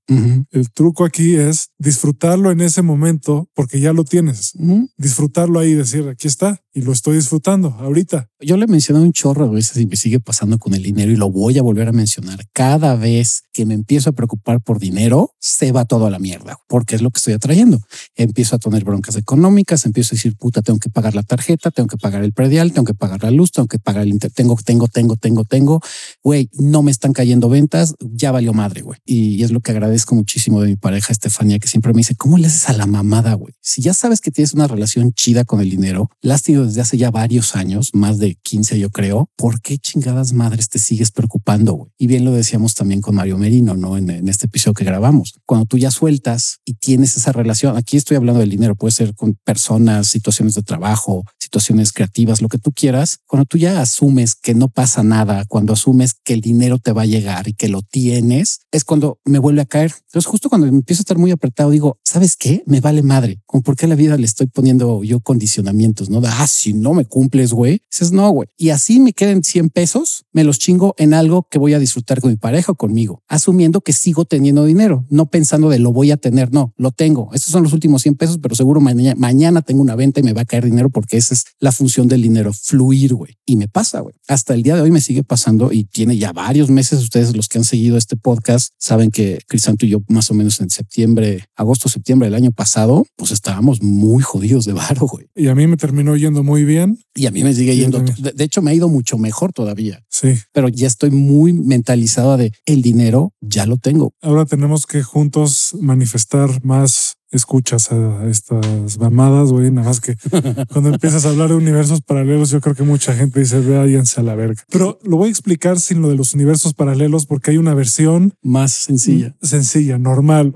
[0.52, 4.54] El truco aquí es disfrutarlo en ese momento porque ya lo tienes.
[4.98, 8.30] Disfrutarlo ahí y decir, aquí está y lo estoy disfrutando ahorita.
[8.40, 11.16] Yo le mencioné un chorro a veces y me sigue pasando con el dinero y
[11.16, 12.40] lo voy a volver a mencionar.
[12.54, 16.58] Cada vez que me empiezo a preocupar por dinero, se va todo a la mierda
[16.68, 17.82] porque es lo que estoy atrayendo.
[18.16, 21.88] Empiezo a tener broncas económicas, empiezo a decir, puta, tengo que pagar la tarjeta, tengo
[21.88, 24.56] que pagar el predial, tengo que pagar la luz, tengo que pagar el inter, tengo,
[24.64, 25.82] tengo, tengo, tengo, tengo.
[26.24, 29.00] Güey, no me están cayendo ventas, ya valió madre, güey.
[29.06, 32.38] Y es lo que agradezco muchísimo de mi pareja Estefanía, que siempre me dice, ¿cómo
[32.38, 33.54] le haces a la mamada, güey?
[33.62, 36.82] Si ya sabes que tienes una relación chida con el dinero, la has tenido desde
[36.82, 41.12] hace ya varios años, más de 15 yo creo, ¿por qué chingadas madres te sigues
[41.12, 41.74] preocupando?
[41.74, 41.92] Güey?
[41.98, 43.98] Y bien lo decíamos también con Mario Merino, ¿no?
[43.98, 45.34] En, en, este episodio que grabamos.
[45.46, 49.16] Cuando tú ya sueltas y tienes esa relación, aquí estoy hablando del dinero, puede ser
[49.16, 53.20] con personas, situaciones de trabajo, situaciones creativas, lo que tú quieras.
[53.26, 57.02] Cuando tú ya asumes que no pasa nada, cuando asumes que el dinero te va
[57.02, 59.94] a llegar y que lo tienes, es cuando me vuelve a caer.
[60.06, 62.64] Entonces justo cuando empiezo a estar muy apretado, digo, ¿sabes qué?
[62.68, 63.42] Me vale madre.
[63.48, 66.10] ¿Con por qué a la vida le estoy poniendo yo condicionamientos?
[66.10, 67.82] No, ah, si no me cumples, güey.
[67.92, 68.48] Dices, no, güey.
[68.58, 72.22] Y así me queden 100 pesos, me los chingo en algo que voy a disfrutar
[72.22, 76.12] con mi pareja o conmigo, asumiendo que sigo teniendo dinero, no pensando de lo voy
[76.12, 76.54] a tener.
[76.54, 77.32] No, lo tengo.
[77.34, 80.34] Estos son los últimos 100 pesos, pero seguro mañana, mañana tengo una venta y me
[80.34, 83.38] va a caer dinero porque esa es la función del dinero, fluir, güey.
[83.46, 84.16] Y me pasa, güey.
[84.28, 87.02] Hasta el día de hoy me sigue pasando y tiene ya varios meses.
[87.02, 90.60] Ustedes, los que han seguido este podcast, saben que Crisanto y yo, más o menos
[90.62, 95.28] en septiembre, agosto, septiembre del año pasado, pues estábamos muy jodidos de varo, güey.
[95.36, 97.00] Y a mí me terminó yendo muy bien.
[97.16, 98.00] Y a mí me sigue yendo.
[98.00, 100.04] De, hecho, me ha ido mucho mejor todavía.
[100.10, 100.36] Sí.
[100.54, 104.14] Pero ya estoy muy mentalizado de el dinero ya lo tengo.
[104.22, 109.72] Ahora tenemos que juntos manifestar más escuchas a estas mamadas, güey.
[109.72, 110.16] Nada más que
[110.72, 114.24] cuando empiezas a hablar de universos paralelos, yo creo que mucha gente dice, váyanse a
[114.24, 114.64] la verga.
[114.70, 118.34] Pero lo voy a explicar sin lo de los universos paralelos porque hay una versión
[118.42, 119.36] más sencilla.
[119.42, 120.56] Sencilla, normal.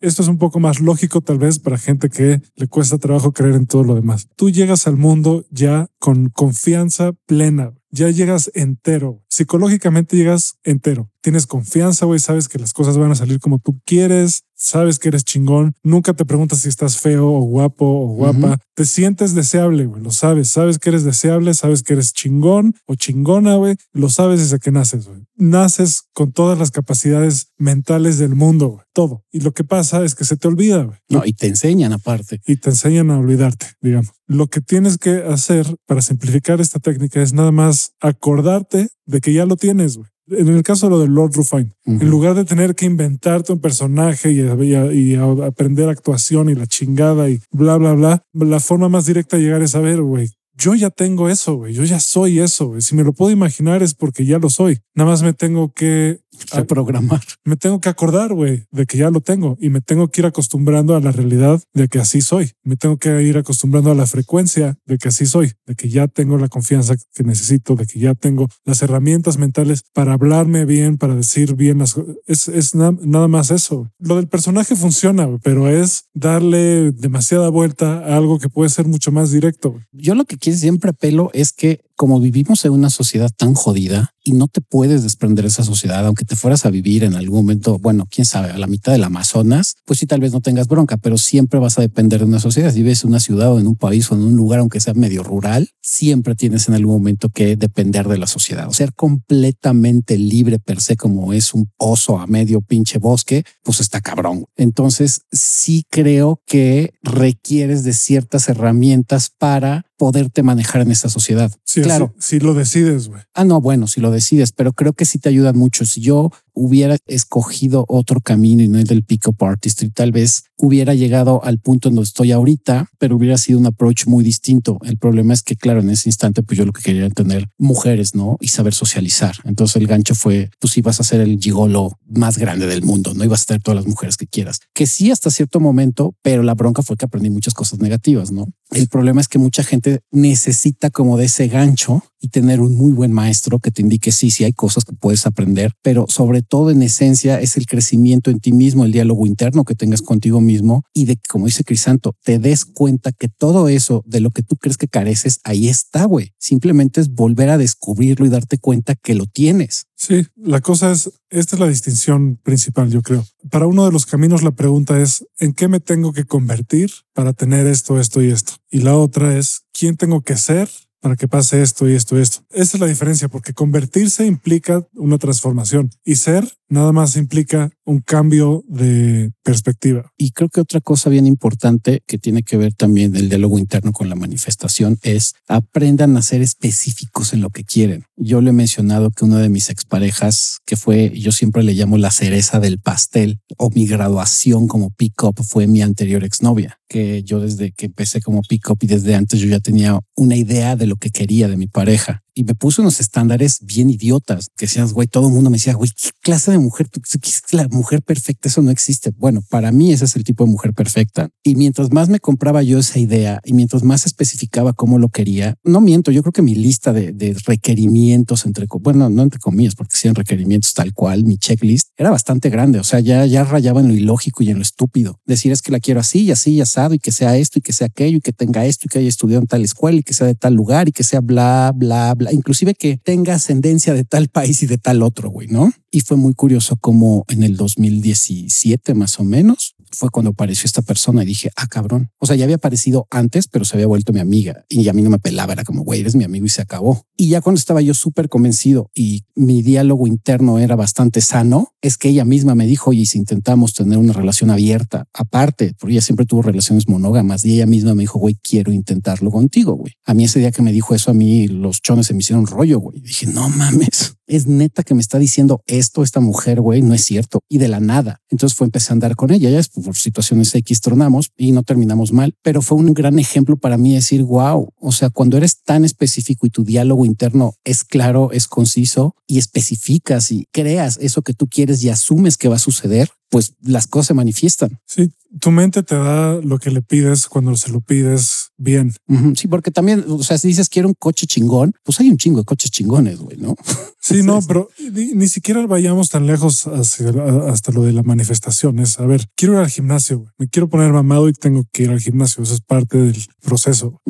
[0.00, 3.56] Esto es un poco más lógico tal vez para gente que le cuesta trabajo creer
[3.56, 4.28] en todo lo demás.
[4.36, 9.24] Tú llegas al mundo ya con confianza plena, ya llegas entero.
[9.28, 11.10] Psicológicamente llegas entero.
[11.20, 15.08] Tienes confianza, güey, sabes que las cosas van a salir como tú quieres, sabes que
[15.08, 19.86] eres chingón, nunca te preguntas si estás feo o guapo o guapa, te sientes deseable,
[19.86, 24.08] güey, lo sabes, sabes que eres deseable, sabes que eres chingón o chingona, güey, lo
[24.10, 25.24] sabes desde que naces, güey.
[25.36, 29.24] Naces con todas las capacidades mentales del mundo, güey, todo.
[29.30, 30.98] Y lo que pasa es que se te olvida, güey.
[31.08, 32.40] No, y te enseñan aparte.
[32.46, 34.12] Y te enseñan a olvidarte, digamos.
[34.26, 39.32] Lo que tienes que hacer para simplificar esta técnica es nada más acordarte de que
[39.32, 42.44] ya lo tienes, güey en el caso de lo de Lord Rufine, en lugar de
[42.44, 47.94] tener que inventarte un personaje y, y, aprender actuación y la chingada y bla, bla,
[47.94, 51.72] bla, la forma más directa de llegar es saber, güey, yo ya tengo eso, güey,
[51.72, 52.82] yo ya soy eso, güey.
[52.82, 54.80] Si me lo puedo imaginar es porque ya lo soy.
[54.94, 56.18] Nada más me tengo que
[56.52, 57.22] Reprogramar.
[57.44, 60.26] Me tengo que acordar, güey, de que ya lo tengo y me tengo que ir
[60.26, 62.52] acostumbrando a la realidad de que así soy.
[62.62, 66.08] Me tengo que ir acostumbrando a la frecuencia de que así soy, de que ya
[66.08, 70.96] tengo la confianza que necesito, de que ya tengo las herramientas mentales para hablarme bien,
[70.96, 72.16] para decir bien las cosas.
[72.26, 73.90] Es, es nada más eso.
[73.98, 79.12] Lo del personaje funciona, pero es darle demasiada vuelta a algo que puede ser mucho
[79.12, 79.78] más directo.
[79.92, 84.14] Yo lo que quiero siempre apelo es que como vivimos en una sociedad tan jodida
[84.22, 87.38] y no te puedes desprender de esa sociedad, aunque te fueras a vivir en algún
[87.38, 90.68] momento, bueno, quién sabe, a la mitad del Amazonas, pues sí, tal vez no tengas
[90.68, 92.72] bronca, pero siempre vas a depender de una sociedad.
[92.72, 94.94] Si vives en una ciudad o en un país o en un lugar, aunque sea
[94.94, 98.68] medio rural, siempre tienes en algún momento que depender de la sociedad.
[98.68, 103.80] O ser completamente libre per se, como es un oso a medio pinche bosque, pues
[103.80, 104.44] está cabrón.
[104.56, 111.52] Entonces, sí creo que requieres de ciertas herramientas para poderte manejar en esta sociedad.
[111.64, 112.14] Sí, claro.
[112.18, 113.20] Si, lo decides, güey.
[113.34, 115.84] Ah, no, bueno, si lo decides, pero creo que sí te ayudan mucho.
[115.84, 120.94] Si yo hubiera escogido otro camino y no el del pick-up artistry, tal vez hubiera
[120.94, 124.78] llegado al punto en donde estoy ahorita, pero hubiera sido un approach muy distinto.
[124.82, 127.46] El problema es que, claro, en ese instante, pues yo lo que quería era tener
[127.58, 128.36] mujeres, ¿no?
[128.40, 129.36] Y saber socializar.
[129.44, 133.24] Entonces el gancho fue, pues ibas a ser el gigolo más grande del mundo, no
[133.24, 134.58] ibas a tener todas las mujeres que quieras.
[134.74, 138.48] Que sí hasta cierto momento, pero la bronca fue que aprendí muchas cosas negativas, ¿no?
[138.70, 142.92] El problema es que mucha gente necesita como de ese gancho y tener un muy
[142.92, 146.70] buen maestro que te indique sí, sí hay cosas que puedes aprender, pero sobre todo
[146.70, 150.84] en esencia es el crecimiento en ti mismo, el diálogo interno que tengas contigo mismo
[150.92, 154.56] y de como dice Crisanto, te des cuenta que todo eso de lo que tú
[154.56, 156.32] crees que careces ahí está, güey.
[156.38, 159.86] Simplemente es volver a descubrirlo y darte cuenta que lo tienes.
[159.96, 163.26] Sí, la cosa es, esta es la distinción principal, yo creo.
[163.50, 167.32] Para uno de los caminos la pregunta es, ¿en qué me tengo que convertir para
[167.32, 168.52] tener esto, esto y esto?
[168.70, 170.68] Y la otra es, ¿quién tengo que ser
[171.00, 172.40] para que pase esto y esto y esto.
[172.50, 178.00] Esa es la diferencia, porque convertirse implica una transformación y ser nada más implica un
[178.00, 180.12] cambio de perspectiva.
[180.16, 183.92] Y creo que otra cosa bien importante que tiene que ver también el diálogo interno
[183.92, 188.04] con la manifestación es aprendan a ser específicos en lo que quieren.
[188.16, 191.96] Yo le he mencionado que una de mis exparejas, que fue, yo siempre le llamo
[191.96, 197.40] la cereza del pastel o mi graduación como pick-up fue mi anterior exnovia, que yo
[197.40, 200.96] desde que empecé como pick-up y desde antes yo ya tenía una idea de lo
[200.96, 205.08] que quería de mi pareja y me puso unos estándares bien idiotas que decías, güey,
[205.08, 206.88] todo el mundo me decía, güey, ¿qué clase de mujer?
[206.88, 208.48] ¿Qué es la mujer perfecta?
[208.48, 209.10] Eso no existe.
[209.16, 211.30] Bueno, para mí ese es el tipo de mujer perfecta.
[211.42, 215.56] Y mientras más me compraba yo esa idea y mientras más especificaba cómo lo quería,
[215.64, 219.96] no miento, yo creo que mi lista de, requerimientos entre, bueno, no entre comillas, porque
[219.96, 222.78] si requerimientos tal cual, mi checklist era bastante grande.
[222.78, 225.18] O sea, ya, ya rayaba en lo ilógico y en lo estúpido.
[225.26, 227.62] Decir es que la quiero así y así y asado y que sea esto y
[227.62, 230.04] que sea aquello y que tenga esto y que haya estudiado en tal escuela y
[230.04, 233.94] que sea de tal lugar y que sea bla, bla, bla inclusive que tenga ascendencia
[233.94, 235.72] de tal país y de tal otro, güey, ¿no?
[235.90, 240.82] Y fue muy curioso como en el 2017 más o menos fue cuando apareció esta
[240.82, 242.10] persona y dije, ah, cabrón.
[242.18, 245.02] O sea, ya había aparecido antes, pero se había vuelto mi amiga y a mí
[245.02, 245.52] no me pelaba.
[245.52, 247.04] Era como, güey, eres mi amigo y se acabó.
[247.16, 251.96] Y ya cuando estaba yo súper convencido y mi diálogo interno era bastante sano, es
[251.98, 256.02] que ella misma me dijo, oye, si intentamos tener una relación abierta, aparte, porque ella
[256.02, 259.94] siempre tuvo relaciones monógamas y ella misma me dijo, güey, quiero intentarlo contigo, güey.
[260.04, 262.46] A mí ese día que me dijo eso, a mí los chones se me hicieron
[262.46, 263.00] rollo, güey.
[263.00, 267.04] Dije, no mames, es neta que me está diciendo esto esta mujer, güey, no es
[267.04, 267.40] cierto.
[267.48, 268.20] Y de la nada.
[268.30, 269.50] Entonces fue empecé a andar con ella.
[269.50, 273.78] Ya por situaciones X tronamos y no terminamos mal, pero fue un gran ejemplo para
[273.78, 278.30] mí decir, wow, o sea, cuando eres tan específico y tu diálogo interno es claro,
[278.32, 282.60] es conciso y especificas y creas eso que tú quieres y asumes que va a
[282.60, 284.78] suceder, pues las cosas se manifiestan.
[284.86, 285.10] Sí,
[285.40, 288.92] tu mente te da lo que le pides cuando se lo pides bien.
[289.34, 292.38] Sí, porque también, o sea, si dices quiero un coche chingón, pues hay un chingo
[292.38, 293.54] de coches chingones, güey, ¿no?
[294.00, 298.78] Sí, no, pero ni, siquiera vayamos tan lejos hasta lo de la manifestación.
[298.78, 301.90] Es, a ver, quiero ir al gimnasio, me quiero poner mamado y tengo que ir
[301.90, 302.42] al gimnasio.
[302.42, 304.00] Eso es parte del proceso.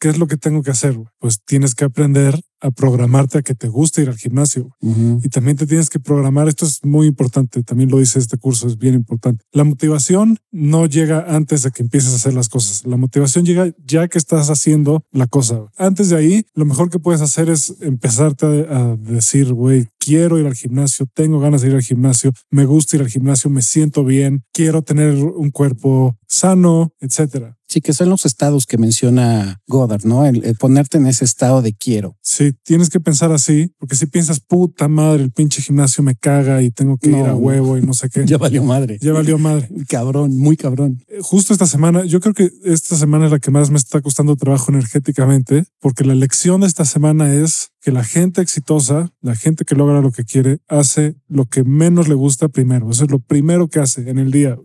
[0.00, 0.98] ¿Qué es lo que tengo que hacer?
[1.24, 4.76] Pues tienes que aprender a programarte a que te guste ir al gimnasio.
[4.82, 8.66] Y también te tienes que programar, esto es muy importante, también lo dice este curso,
[8.66, 9.42] es bien importante.
[9.50, 12.84] La motivación no llega antes de que empieces a hacer las cosas.
[12.84, 15.64] La motivación llega ya que estás haciendo la cosa.
[15.78, 20.46] Antes de ahí, lo mejor que puedes hacer es empezarte a, decir, güey, quiero ir
[20.46, 24.04] al gimnasio, tengo ganas de ir al gimnasio, me gusta ir al gimnasio, me siento
[24.04, 27.56] bien, quiero tener un cuerpo sano, etcétera.
[27.74, 30.24] Sí, que son los estados que menciona Goddard, ¿no?
[30.24, 32.16] El, ponerte en ese estado de quiero.
[32.22, 36.62] Sí, tienes que pensar así, porque si piensas, puta madre, el pinche gimnasio me caga
[36.62, 38.24] y tengo que ir a huevo y no sé qué.
[38.26, 38.98] ya valió madre.
[39.00, 39.68] Ya valió madre.
[39.88, 41.02] cabrón, muy cabrón.
[41.08, 44.00] Eh, justo esta semana, yo creo que esta semana es la que más me está
[44.00, 49.34] costando trabajo energéticamente, porque la lección de esta semana es que la gente exitosa, la
[49.34, 52.88] gente que logra lo que quiere, hace lo que menos le gusta primero.
[52.90, 54.56] Eso es lo primero que hace en el día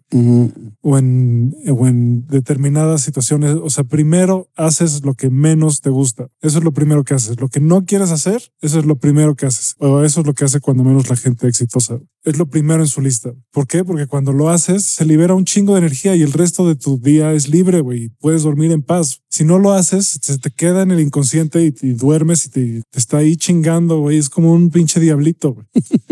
[0.81, 3.55] o, en, o en determinadas situaciones.
[3.61, 6.27] O sea, primero haces lo que menos te gusta.
[6.41, 7.39] Eso es lo primero que haces.
[7.39, 9.75] Lo que no quieres hacer, eso es lo primero que haces.
[9.79, 11.99] O eso es lo que hace cuando menos la gente exitosa.
[12.23, 13.33] Es lo primero en su lista.
[13.51, 13.83] ¿Por qué?
[13.83, 16.99] Porque cuando lo haces, se libera un chingo de energía y el resto de tu
[16.99, 18.09] día es libre, güey.
[18.19, 19.21] Puedes dormir en paz.
[19.29, 22.99] Si no lo haces, se te queda en el inconsciente y, duermes y te, te
[22.99, 24.17] está ahí chingando, güey.
[24.17, 25.65] Es como un pinche diablito, güey.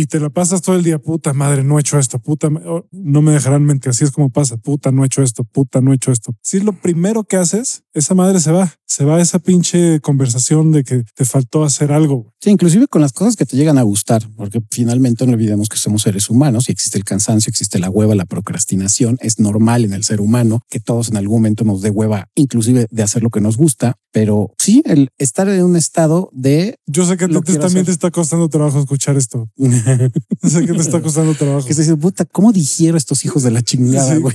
[0.00, 2.86] y te la pasas todo el día, puta madre, no he hecho esto, puta, oh,
[2.90, 5.92] no me dejarán mentir, así es como pasa, puta, no he hecho esto, puta, no
[5.92, 6.34] he hecho esto.
[6.42, 10.72] Si es lo primero que haces, esa madre se va, se va esa pinche conversación
[10.72, 12.34] de que te faltó hacer algo.
[12.40, 15.76] Sí, inclusive con las cosas que te llegan a gustar, porque finalmente no olvidemos que
[15.76, 19.92] somos seres humanos y existe el cansancio, existe la hueva, la procrastinación, es normal en
[19.92, 23.30] el ser humano que todos en algún momento nos dé hueva, inclusive de hacer lo
[23.30, 26.74] que nos gusta, pero sí, el estar en un estado de...
[26.86, 29.48] Yo sé que a ti también te está costando trabajo escuchar esto.
[29.56, 31.64] sé que te está costando trabajo.
[31.64, 34.34] Que se dice, puta, ¿cómo digiero estos hijos de la chingada, güey?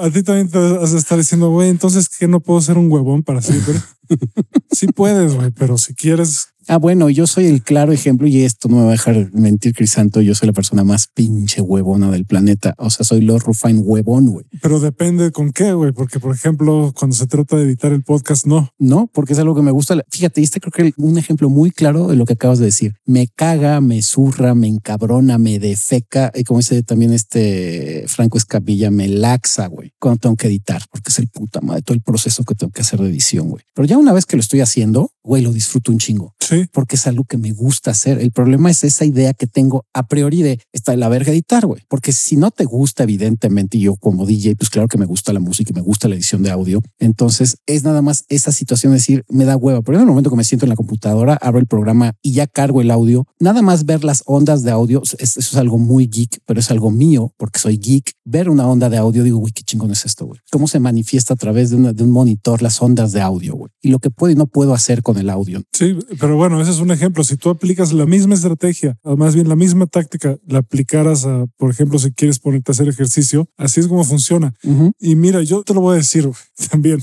[0.00, 2.90] a ti también te vas a estar diciendo, güey, entonces que no puedo ser un
[2.90, 3.83] huevón para siempre.
[4.70, 8.68] sí puedes, güey, pero si quieres Ah, bueno, yo soy el claro ejemplo y esto
[8.68, 10.20] no me va a dejar mentir, Crisanto.
[10.22, 12.74] Yo soy la persona más pinche huevona del planeta.
[12.78, 14.46] O sea, soy Lord Rufine huevón, güey.
[14.62, 18.46] Pero depende con qué, güey, porque por ejemplo, cuando se trata de editar el podcast,
[18.46, 18.70] no.
[18.78, 20.02] No, porque es algo que me gusta.
[20.08, 22.94] Fíjate, este creo que un ejemplo muy claro de lo que acabas de decir.
[23.04, 26.32] Me caga, me zurra, me encabrona, me defeca.
[26.34, 31.10] Y como dice también este Franco Escapilla, me laxa, güey, cuando tengo que editar, porque
[31.10, 33.64] es el puta madre, todo el proceso que tengo que hacer de edición, güey.
[33.74, 36.34] Pero ya una vez que lo estoy haciendo, güey, lo disfruto un chingo.
[36.40, 36.53] Sí.
[36.72, 38.18] Porque es algo que me gusta hacer.
[38.18, 41.66] El problema es esa idea que tengo a priori de está de la verga editar,
[41.66, 41.82] güey.
[41.88, 45.40] Porque si no te gusta, evidentemente, yo como DJ, pues claro que me gusta la
[45.40, 46.80] música y me gusta la edición de audio.
[46.98, 49.82] Entonces es nada más esa situación de decir, me da hueva.
[49.82, 52.46] Pero en el momento que me siento en la computadora, abro el programa y ya
[52.46, 56.40] cargo el audio, nada más ver las ondas de audio, eso es algo muy geek,
[56.46, 58.12] pero es algo mío porque soy geek.
[58.24, 60.40] Ver una onda de audio, digo, güey, qué chingón es esto, güey.
[60.50, 63.70] Cómo se manifiesta a través de, de un monitor las ondas de audio, güey.
[63.82, 65.62] Y lo que puedo y no puedo hacer con el audio.
[65.72, 67.24] Sí, pero bueno, ese es un ejemplo.
[67.24, 71.46] Si tú aplicas la misma estrategia, o más bien la misma táctica, la aplicaras a,
[71.56, 74.54] por ejemplo, si quieres ponerte a hacer ejercicio, así es como funciona.
[74.98, 76.28] Y mira, yo te lo voy a decir
[76.70, 77.02] también.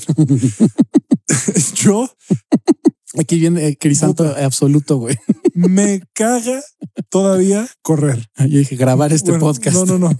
[1.76, 2.10] yo
[3.20, 5.18] Aquí viene Crisanto absoluto, güey.
[5.54, 6.62] Me caga
[7.10, 8.26] todavía correr.
[8.38, 9.76] Yo dije grabar este podcast.
[9.76, 10.18] No, no, no.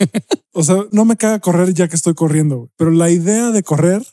[0.54, 4.04] O sea, no me caga correr ya que estoy corriendo, pero la idea de correr,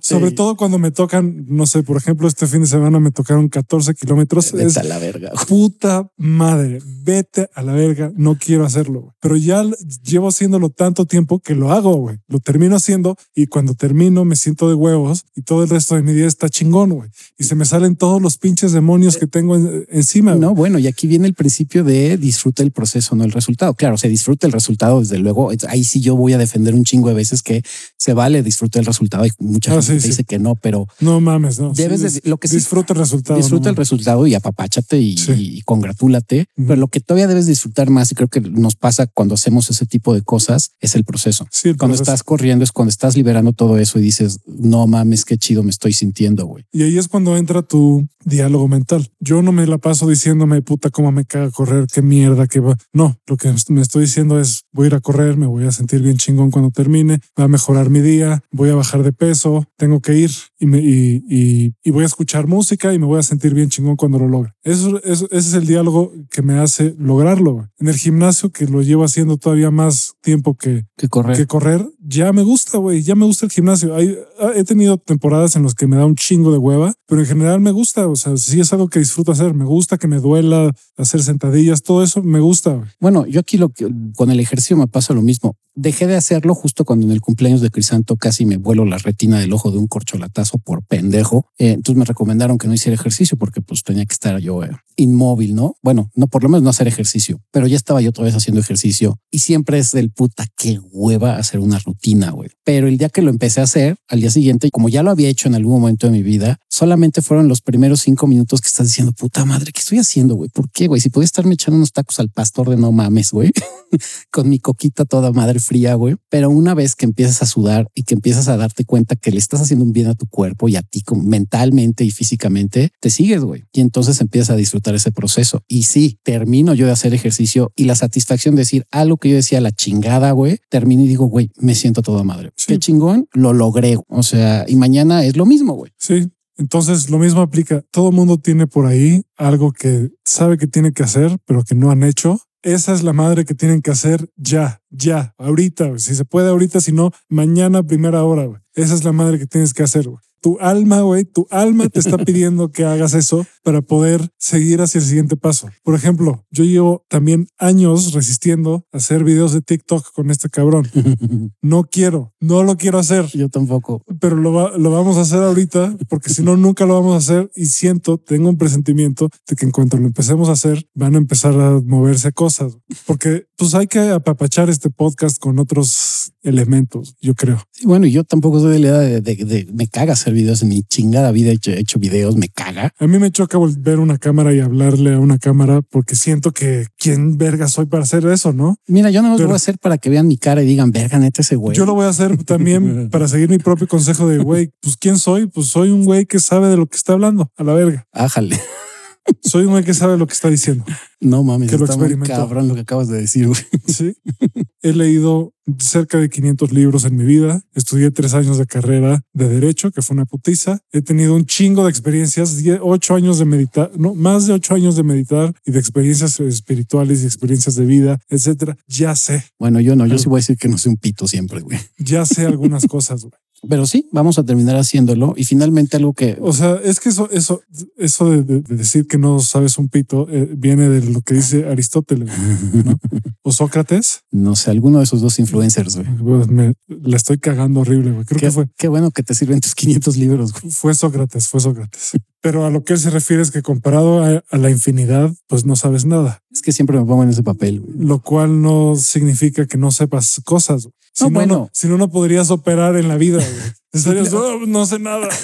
[0.00, 3.48] sobre todo cuando me tocan, no sé, por ejemplo, este fin de semana me tocaron
[3.48, 4.52] 14 kilómetros.
[4.52, 5.30] Vete a la verga.
[5.48, 8.12] Puta madre, vete a la verga.
[8.16, 9.64] No quiero hacerlo, pero ya
[10.02, 12.18] llevo haciéndolo tanto tiempo que lo hago, güey.
[12.26, 16.02] Lo termino haciendo y cuando termino me siento de huevos y todo el resto de
[16.02, 17.10] mi día está chingón, güey.
[17.38, 19.56] Y se me salen todos los pinches demonios que tengo
[19.88, 20.34] encima.
[20.34, 23.74] No, bueno, y aquí viene el principio de disfruta el proceso, no el resultado.
[23.74, 27.08] Claro, se disfruta el resultado, desde luego ahí sí yo voy a defender un chingo
[27.08, 27.62] de veces que
[27.96, 29.26] se vale, disfrutar el resultado.
[29.26, 31.72] Y mucha ah, gente dice que no, pero no mames, no.
[31.72, 33.38] Debes lo que disfruta el resultado.
[33.38, 36.46] Disfruta el resultado y apapáchate y, congratúlate.
[36.56, 39.86] Pero lo que todavía debes disfrutar más, y creo que nos pasa cuando hacemos ese
[39.86, 41.46] tipo de cosas, es el proceso.
[41.78, 45.62] cuando estás corriendo es cuando estás liberando todo eso y dices, no mames, qué chido
[45.62, 46.64] me estoy sintiendo, güey.
[46.72, 49.08] Y ahí es cuando entra tu diálogo mental.
[49.20, 52.76] Yo no me la paso diciéndome, puta, cómo me caga correr, qué mierda, qué va.
[52.92, 55.72] No, lo que me estoy diciendo es, voy a ir a correr, me voy a
[55.72, 59.64] sentir bien chingón cuando termine, va a mejorar mi día, voy a bajar de peso,
[59.76, 60.30] tengo que ir
[60.60, 63.96] y, me, y, y, voy a escuchar música y me voy a sentir bien chingón
[63.96, 64.52] cuando lo logre.
[64.62, 67.68] Eso, eso, ese es el diálogo que me hace lograrlo.
[67.80, 71.84] En el gimnasio, que lo llevo haciendo todavía más tiempo que, que correr, que correr
[72.04, 73.94] ya me gusta, güey, ya me gusta el gimnasio.
[73.94, 74.16] Hay,
[74.54, 77.60] he tenido temporadas en las que me da un chingo de hueva, pero en general
[77.60, 80.72] me gusta, o sea, sí es algo que disfruto hacer, me gusta que me duela
[80.96, 82.82] hacer sentadillas, todo eso me gusta.
[83.00, 85.31] Bueno, yo aquí lo que con el ejercicio me pasa lo mismo.
[85.32, 85.54] épanouissement.
[85.74, 89.38] Dejé de hacerlo justo cuando en el cumpleaños de Crisanto casi me vuelo la retina
[89.38, 91.46] del ojo de un corcholatazo por pendejo.
[91.58, 94.70] Eh, entonces me recomendaron que no hiciera ejercicio porque pues tenía que estar yo eh,
[94.96, 95.76] inmóvil, ¿no?
[95.82, 98.60] Bueno, no por lo menos no hacer ejercicio, pero ya estaba yo otra vez haciendo
[98.60, 102.50] ejercicio y siempre es del puta que hueva hacer una rutina, güey.
[102.64, 105.30] Pero el día que lo empecé a hacer, al día siguiente, como ya lo había
[105.30, 108.88] hecho en algún momento de mi vida, solamente fueron los primeros cinco minutos que estás
[108.88, 110.50] diciendo, puta madre, ¿qué estoy haciendo, güey?
[110.50, 111.00] ¿Por qué, güey?
[111.00, 113.50] Si podía estarme echando unos tacos al pastor de no mames, güey.
[114.30, 116.16] con mi coquita toda madre fría, güey.
[116.28, 119.38] Pero una vez que empiezas a sudar y que empiezas a darte cuenta que le
[119.38, 123.42] estás haciendo un bien a tu cuerpo y a ti mentalmente y físicamente, te sigues,
[123.42, 123.64] güey.
[123.72, 125.62] Y entonces empiezas a disfrutar ese proceso.
[125.68, 129.36] Y sí, termino yo de hacer ejercicio y la satisfacción de decir algo que yo
[129.36, 132.50] decía la chingada, güey, termino y digo, güey, me siento toda madre.
[132.66, 133.98] Qué chingón, lo logré.
[134.08, 135.92] O sea, y mañana es lo mismo, güey.
[135.98, 137.82] Sí, entonces lo mismo aplica.
[137.90, 141.90] Todo mundo tiene por ahí algo que sabe que tiene que hacer, pero que no
[141.90, 142.40] han hecho.
[142.62, 145.98] Esa es la madre que tienen que hacer ya, ya, ahorita.
[145.98, 148.62] Si se puede ahorita, si no, mañana primera hora.
[148.74, 150.06] Esa es la madre que tienes que hacer.
[150.42, 154.98] Tu alma, güey, tu alma te está pidiendo que hagas eso para poder seguir hacia
[154.98, 155.68] el siguiente paso.
[155.82, 160.86] Por ejemplo, yo llevo también años resistiendo a hacer videos de TikTok con este cabrón.
[161.62, 163.26] No quiero, no lo quiero hacer.
[163.26, 164.02] Yo tampoco.
[164.20, 167.50] Pero lo, lo vamos a hacer ahorita porque si no, nunca lo vamos a hacer.
[167.54, 171.18] Y siento, tengo un presentimiento de que en cuanto lo empecemos a hacer, van a
[171.18, 172.76] empezar a moverse cosas.
[173.06, 177.62] Porque pues hay que apapachar este podcast con otros elementos, yo creo.
[177.70, 180.82] Sí, bueno, yo tampoco soy de la idea de, me caga hacer videos en mi
[180.82, 181.50] chingada vida.
[181.50, 182.92] He hecho, he hecho videos, me caga.
[182.98, 186.86] A mí me choca ver una cámara y hablarle a una cámara porque siento que
[186.98, 188.76] quién verga soy para hacer eso, ¿no?
[188.86, 191.18] Mira, yo no lo voy a hacer para que vean mi cara y digan, verga,
[191.18, 191.76] neta ese güey.
[191.76, 195.18] Yo lo voy a hacer también para seguir mi propio consejo de, güey, pues quién
[195.18, 195.46] soy?
[195.46, 198.06] Pues soy un güey que sabe de lo que está hablando, a la verga.
[198.12, 198.58] Ájale.
[199.42, 200.84] Soy un güey que sabe lo que está diciendo.
[201.20, 203.46] No mames, que lo muy cabrón lo que acabas de decir.
[203.46, 203.60] Güey.
[203.86, 204.16] Sí.
[204.82, 207.62] He leído cerca de 500 libros en mi vida.
[207.74, 210.80] Estudié tres años de carrera de derecho, que fue una putiza.
[210.92, 214.96] He tenido un chingo de experiencias, ocho años de meditar, no, más de ocho años
[214.96, 218.76] de meditar y de experiencias espirituales y experiencias de vida, etcétera.
[218.88, 219.44] Ya sé.
[219.58, 221.78] Bueno, yo no, yo sí voy a decir que no soy un pito siempre, güey.
[221.98, 223.32] Ya sé algunas cosas, güey.
[223.68, 226.36] Pero sí, vamos a terminar haciéndolo y finalmente algo que...
[226.40, 227.62] O sea, es que eso, eso,
[227.96, 232.30] eso de, decir que no sabes un pito eh, viene de lo que dice Aristóteles
[233.42, 234.22] o Sócrates.
[234.32, 235.98] No sé, alguno de esos dos influencers.
[236.18, 236.46] Güey.
[236.48, 238.10] Me, la estoy cagando horrible.
[238.10, 238.24] Güey.
[238.24, 238.68] Creo qué, que fue.
[238.76, 240.52] Qué bueno que te sirven tus 500 libros.
[240.70, 242.12] Fue Sócrates, fue Sócrates.
[242.42, 245.76] Pero a lo que él se refiere es que comparado a, la infinidad, pues no
[245.76, 246.42] sabes nada.
[246.50, 247.84] Es que siempre me pongo en ese papel.
[247.96, 250.88] Lo cual no significa que no sepas cosas.
[251.12, 251.70] Si no, bueno.
[251.72, 253.42] si no, no podrías operar en la vida.
[253.92, 255.28] Estarías, oh, no sé nada.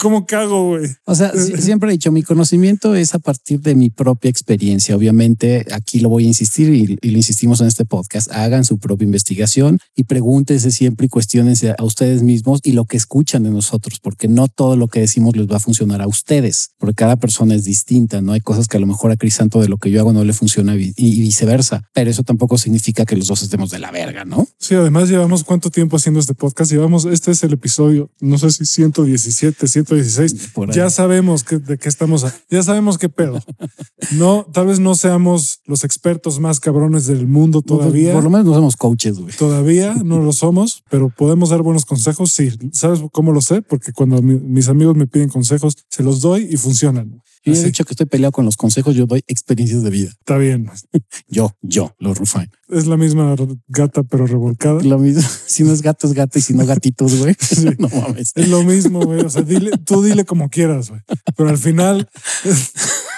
[0.00, 0.90] ¿Cómo cago, güey?
[1.04, 4.96] O sea, siempre he dicho, mi conocimiento es a partir de mi propia experiencia.
[4.96, 8.30] Obviamente, aquí lo voy a insistir y, y lo insistimos en este podcast.
[8.32, 12.96] Hagan su propia investigación y pregúntense siempre y cuestionense a ustedes mismos y lo que
[12.96, 16.70] escuchan de nosotros, porque no todo lo que decimos les va a funcionar a ustedes,
[16.78, 18.20] porque cada persona es distinta.
[18.20, 20.24] No hay cosas que a lo mejor a Crisanto de lo que yo hago no
[20.24, 21.84] le funciona y viceversa.
[21.92, 24.46] Pero eso tampoco significa que los dos estemos de la verga, ¿no?
[24.58, 26.70] Sí, además llevamos cuánto tiempo haciendo este podcast.
[26.70, 30.52] Llevamos, este es el episodio, no sé si 117, 116.
[30.74, 33.40] Ya sabemos que, de qué estamos, ya sabemos qué pedo.
[34.12, 38.12] No, tal vez no seamos los expertos más cabrones del mundo todavía.
[38.12, 39.34] por lo menos no somos coaches, güey.
[39.36, 42.32] Todavía no lo somos, pero podemos dar buenos consejos.
[42.32, 43.62] Sí, ¿sabes cómo lo sé?
[43.62, 47.20] Porque cuando mis amigos me piden consejos, se los doy y funcionan.
[47.44, 50.10] Yo he dicho que estoy peleado con los consejos, yo doy experiencias de vida.
[50.10, 50.70] Está bien.
[51.28, 52.50] yo, yo, los Rufine.
[52.68, 53.36] Es la misma
[53.68, 54.82] gata, pero revolcada.
[54.82, 55.22] Lo mismo.
[55.46, 57.36] Si no es gato, es gata y si no gatitos, güey.
[57.78, 58.32] No mames.
[58.34, 59.20] Es lo mismo, güey.
[59.20, 61.00] O sea, dile, tú dile como quieras, güey.
[61.36, 62.08] Pero al final,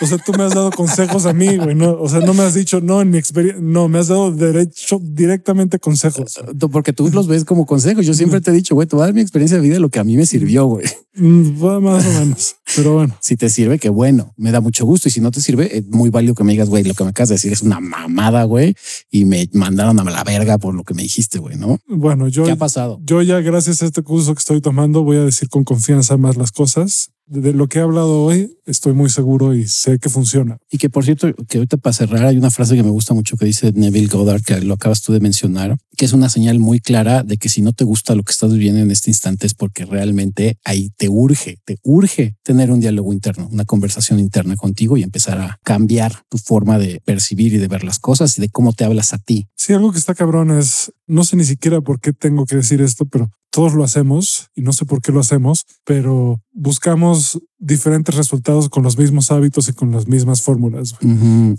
[0.00, 1.74] o sea, tú me has dado consejos a mí, güey.
[1.74, 4.30] No, o sea, no me has dicho, no, en mi experiencia, no, me has dado
[4.30, 6.38] derecho directamente consejos.
[6.70, 8.04] Porque tú los ves como consejos.
[8.04, 9.88] Yo siempre te he dicho, güey, te voy a dar mi experiencia de vida lo
[9.88, 10.86] que a mí me sirvió, güey.
[11.14, 12.56] Mm, más o menos.
[12.74, 13.16] Pero bueno.
[13.20, 14.34] Si te sirve, qué bueno.
[14.36, 15.08] Me da mucho gusto.
[15.08, 17.10] Y si no te sirve, es muy válido que me digas, güey, lo que me
[17.10, 18.74] acabas de decir es una mamada, güey.
[19.10, 21.78] Y me mandaron a la verga por lo que me dijiste, güey, ¿no?
[21.88, 22.44] Bueno, yo.
[22.44, 23.00] ¿Qué ha pasado?
[23.02, 26.36] Yo ya, gracias a este curso que estoy tomando, voy a decir con confianza más
[26.36, 30.58] las cosas de lo que he hablado hoy, estoy muy seguro y sé que funciona.
[30.70, 33.36] Y que por cierto, que ahorita para cerrar, hay una frase que me gusta mucho
[33.36, 36.80] que dice Neville Goddard, que lo acabas tú de mencionar, que es una señal muy
[36.80, 39.54] clara de que si no te gusta lo que estás viviendo en este instante es
[39.54, 44.96] porque realmente ahí te urge, te urge tener un diálogo interno, una conversación interna contigo
[44.96, 48.48] y empezar a cambiar tu forma de percibir y de ver las cosas y de
[48.48, 49.48] cómo te hablas a ti.
[49.56, 52.80] Sí, algo que está cabrón es, no sé ni siquiera por qué tengo que decir
[52.80, 58.14] esto, pero todos lo hacemos y no sé por qué lo hacemos, pero buscamos diferentes
[58.14, 60.94] resultados con los mismos hábitos y con las mismas fórmulas.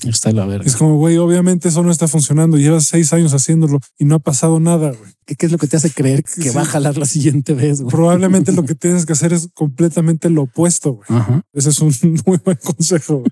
[0.08, 0.68] Está la verga.
[0.68, 2.60] Es como, güey, obviamente eso no está funcionando.
[2.60, 5.12] Llevas seis años haciéndolo y no ha pasado nada, güey.
[5.26, 7.82] ¿Qué, es lo que te hace creer que va a jalar la siguiente vez?
[7.82, 11.00] Probablemente lo que tienes que hacer es completamente lo opuesto.
[11.08, 11.42] Güey.
[11.54, 11.92] Ese es un
[12.28, 13.24] muy buen consejo.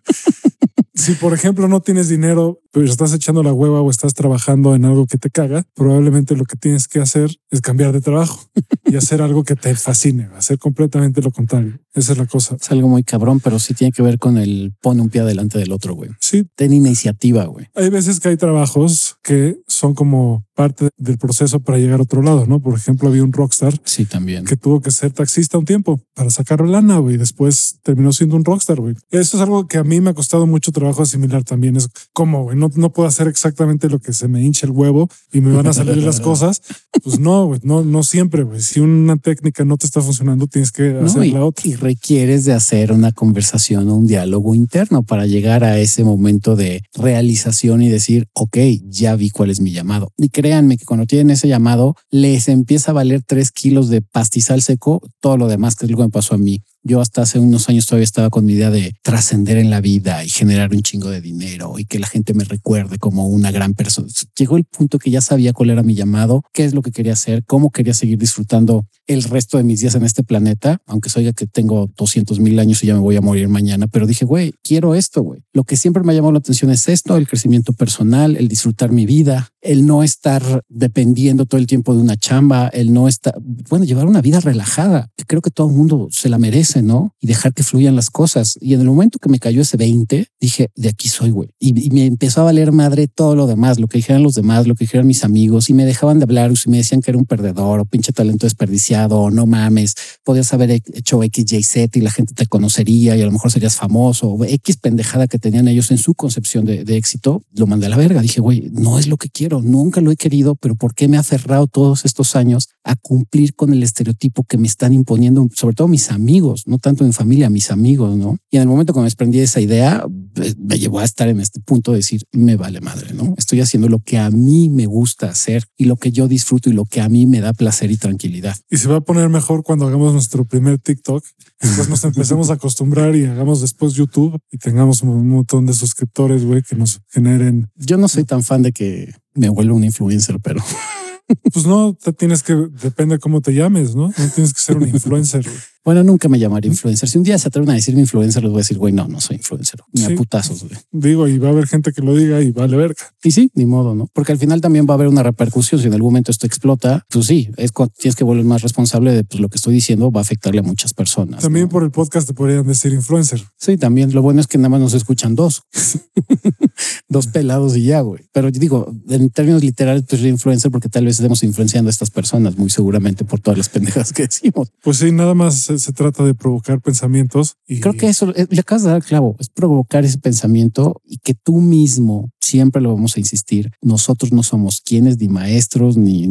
[0.95, 4.85] Si por ejemplo no tienes dinero, pero estás echando la hueva o estás trabajando en
[4.85, 8.49] algo que te caga, probablemente lo que tienes que hacer es cambiar de trabajo
[8.85, 11.79] y hacer algo que te fascine, hacer completamente lo contrario.
[11.95, 12.57] Esa es la cosa.
[12.59, 15.57] Es algo muy cabrón, pero sí tiene que ver con el pone un pie delante
[15.57, 16.11] del otro, güey.
[16.19, 16.45] Sí.
[16.55, 17.67] Ten iniciativa, güey.
[17.73, 22.21] Hay veces que hay trabajos que son como parte del proceso para llegar a otro
[22.21, 22.61] lado, ¿no?
[22.61, 23.79] Por ejemplo, había un rockstar.
[23.83, 24.45] Sí, también.
[24.45, 27.17] Que tuvo que ser taxista un tiempo para sacar lana, güey.
[27.17, 28.95] Después terminó siendo un rockstar, güey.
[29.11, 31.75] Eso es algo que a mí me ha costado mucho trabajo asimilar también.
[31.75, 35.09] Es como, güey, no, no puedo hacer exactamente lo que se me hincha el huevo
[35.31, 36.61] y me van a salir las cosas.
[37.03, 38.61] Pues no, güey, no, no siempre, güey.
[38.61, 41.67] Si una técnica no te está funcionando, tienes que hacer la otra.
[41.67, 46.55] Y requieres de hacer una conversación o un diálogo interno para llegar a ese momento
[46.55, 48.57] de realización y decir, ok,
[48.89, 50.11] ya vi cuál es mi llamado.
[50.17, 54.63] Y créanme que cuando tienen ese llamado, les empieza a valer tres kilos de pastizal
[54.63, 56.61] seco, todo lo demás, que es lo que me pasó a mí.
[56.88, 60.23] Yo hasta hace unos años todavía estaba con mi idea de trascender en la vida
[60.23, 63.73] y generar un chingo de dinero y que la gente me recuerde como una gran
[63.73, 64.07] persona.
[64.38, 67.13] Llegó el punto que ya sabía cuál era mi llamado, qué es lo que quería
[67.13, 71.25] hacer, cómo quería seguir disfrutando el resto de mis días en este planeta, aunque soy
[71.33, 74.53] que tengo 200 mil años y ya me voy a morir mañana, pero dije, güey,
[74.63, 75.41] quiero esto, güey.
[75.53, 78.91] Lo que siempre me ha llamado la atención es esto, el crecimiento personal, el disfrutar
[78.91, 83.36] mi vida, el no estar dependiendo todo el tiempo de una chamba, el no estar,
[83.69, 87.13] bueno, llevar una vida relajada, creo que todo el mundo se la merece, ¿no?
[87.19, 88.57] Y dejar que fluyan las cosas.
[88.61, 91.49] Y en el momento que me cayó ese 20, dije, de aquí soy, güey.
[91.59, 94.76] Y, me empezó a valer madre todo lo demás, lo que dijeran los demás, lo
[94.76, 97.17] que dijeran mis amigos, y me dejaban de hablar, o si me decían que era
[97.17, 101.99] un perdedor, o pinche talento desperdiciado, o no mames, podías haber hecho X, Y, Z
[101.99, 105.67] y la gente te conocería y a lo mejor serías famoso, X pendejada que tenían
[105.67, 108.21] ellos en su concepción de, de éxito, lo mandé a la verga.
[108.21, 111.17] Dije, güey, no es lo que quiero, nunca lo he querido, pero ¿por qué me
[111.17, 115.76] ha aferrado todos estos años a cumplir con el estereotipo que me están imponiendo, sobre
[115.76, 118.38] todo mis amigos, no tanto en familia, mis amigos, ¿no?
[118.49, 121.28] Y en el momento que me desprendí de esa idea, pues, me llevó a estar
[121.28, 123.36] en este punto de decir, me vale madre, ¿no?
[123.38, 126.74] Estoy haciendo lo que a mí me gusta hacer y lo que yo disfruto y
[126.74, 128.55] lo que a mí me da placer y tranquilidad.
[128.70, 131.24] Y se va a poner mejor cuando hagamos nuestro primer TikTok,
[131.61, 136.43] después nos empecemos a acostumbrar y hagamos después YouTube y tengamos un montón de suscriptores,
[136.43, 137.70] güey, que nos generen.
[137.76, 140.63] Yo no soy tan fan de que me vuelva un influencer, pero
[141.53, 144.07] pues no, te tienes que, depende cómo te llames, ¿no?
[144.07, 145.45] No tienes que ser un influencer.
[145.86, 147.07] Bueno, nunca me llamaría influencer.
[147.07, 149.21] Si un día se atreven a decirme influencer, les voy a decir, güey, no, no
[149.21, 149.79] soy influencer.
[149.93, 150.75] Ni a putazos, güey.
[150.91, 153.13] Digo, y va a haber gente que lo diga y vale verga.
[153.23, 154.09] Y sí, ni modo, ¿no?
[154.11, 155.79] Porque al final también va a haber una repercusión.
[155.79, 159.11] Si en algún momento esto explota, pues sí, es cuando tienes que volver más responsable
[159.13, 161.43] de pues, lo que estoy diciendo, va a afectarle a muchas personas.
[161.43, 163.43] También por el podcast te podrían decir influencer.
[163.55, 164.11] Sí, también.
[164.11, 165.61] Lo bueno es que nada más nos escuchan dos.
[167.09, 168.23] dos pelados y ya, güey.
[168.33, 171.91] Pero yo digo, en términos literales, pues soy influencer porque tal vez estemos influenciando a
[171.91, 174.71] estas personas muy seguramente por todas las pendejas que decimos.
[174.82, 177.57] Pues sí, nada más se, trata de provocar pensamientos.
[177.67, 177.80] Y...
[177.80, 181.61] Creo que eso le acabas de dar clavo, es provocar ese pensamiento y que tú
[181.61, 183.71] mismo siempre lo vamos a insistir.
[183.81, 186.25] Nosotros no somos quienes, ni maestros, ni,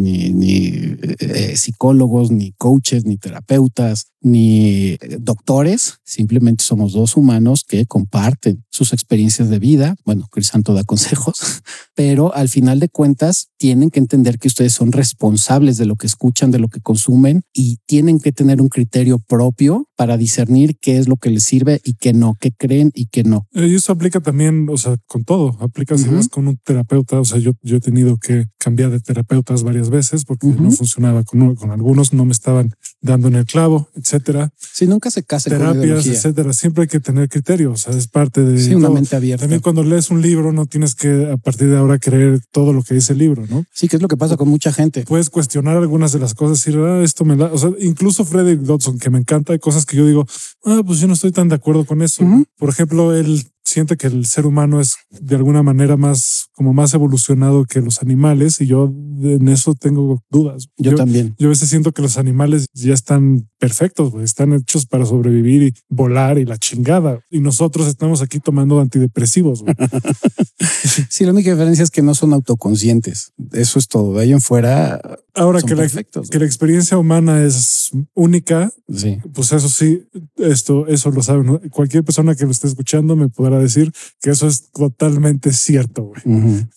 [1.19, 5.99] eh, psicólogos, ni coaches, ni terapeutas, ni eh, doctores.
[6.05, 9.97] Simplemente somos dos humanos que comparten sus experiencias de vida.
[10.05, 11.63] Bueno, Crisanto da consejos,
[11.95, 16.07] pero al final de cuentas tienen que entender que ustedes son responsables de lo que
[16.07, 20.99] escuchan, de lo que consumen y tienen que tener un criterio propio para discernir qué
[20.99, 23.47] es lo que les sirve y qué no, qué creen y qué no.
[23.53, 25.57] Y eso aplica también, o sea, con todo.
[25.61, 27.21] Aplica si vas con un terapeuta.
[27.21, 31.23] O sea, yo, yo he tenido que cambiar de terapeutas varias veces porque no funcionaba
[31.23, 34.51] con, con algunos, no me estaban dando en el clavo, etcétera.
[34.59, 36.53] Si nunca se casa terapias, etcétera.
[36.53, 37.73] Siempre hay que tener criterios.
[37.73, 39.43] O sea, es parte de sí, una mente abierta.
[39.43, 42.83] También cuando lees un libro, no tienes que a partir de ahora creer todo lo
[42.83, 43.65] que dice el libro, ¿no?
[43.73, 45.05] Sí, que es lo que pasa con mucha gente.
[45.07, 47.53] Puedes cuestionar algunas de las cosas y decir, ah, esto me da.
[47.53, 50.27] O sea, incluso Frederick Dodson, que me encanta, hay cosas que yo digo,
[50.65, 52.25] ah, pues yo no estoy tan de acuerdo con eso.
[52.57, 56.95] Por ejemplo, él siente que el ser humano es de alguna manera más como más
[56.95, 58.93] evolucionado que los animales y yo
[59.23, 60.69] en eso tengo dudas.
[60.77, 61.35] Yo, también.
[61.39, 65.75] Yo a veces siento que los animales ya están perfectos, están hechos para sobrevivir y
[65.89, 69.65] volar y la chingada y nosotros estamos aquí tomando antidepresivos.
[71.09, 73.33] sí, la única diferencia es que no son autoconscientes.
[73.53, 74.15] Eso es todo.
[74.15, 75.01] De ahí en fuera.
[75.37, 79.19] Ahora que la, que la experiencia humana es única, sí.
[79.33, 80.07] pues eso sí,
[80.37, 81.59] esto, eso lo saben.
[81.71, 86.13] Cualquier persona que lo esté escuchando me podrá decir que eso es totalmente cierto.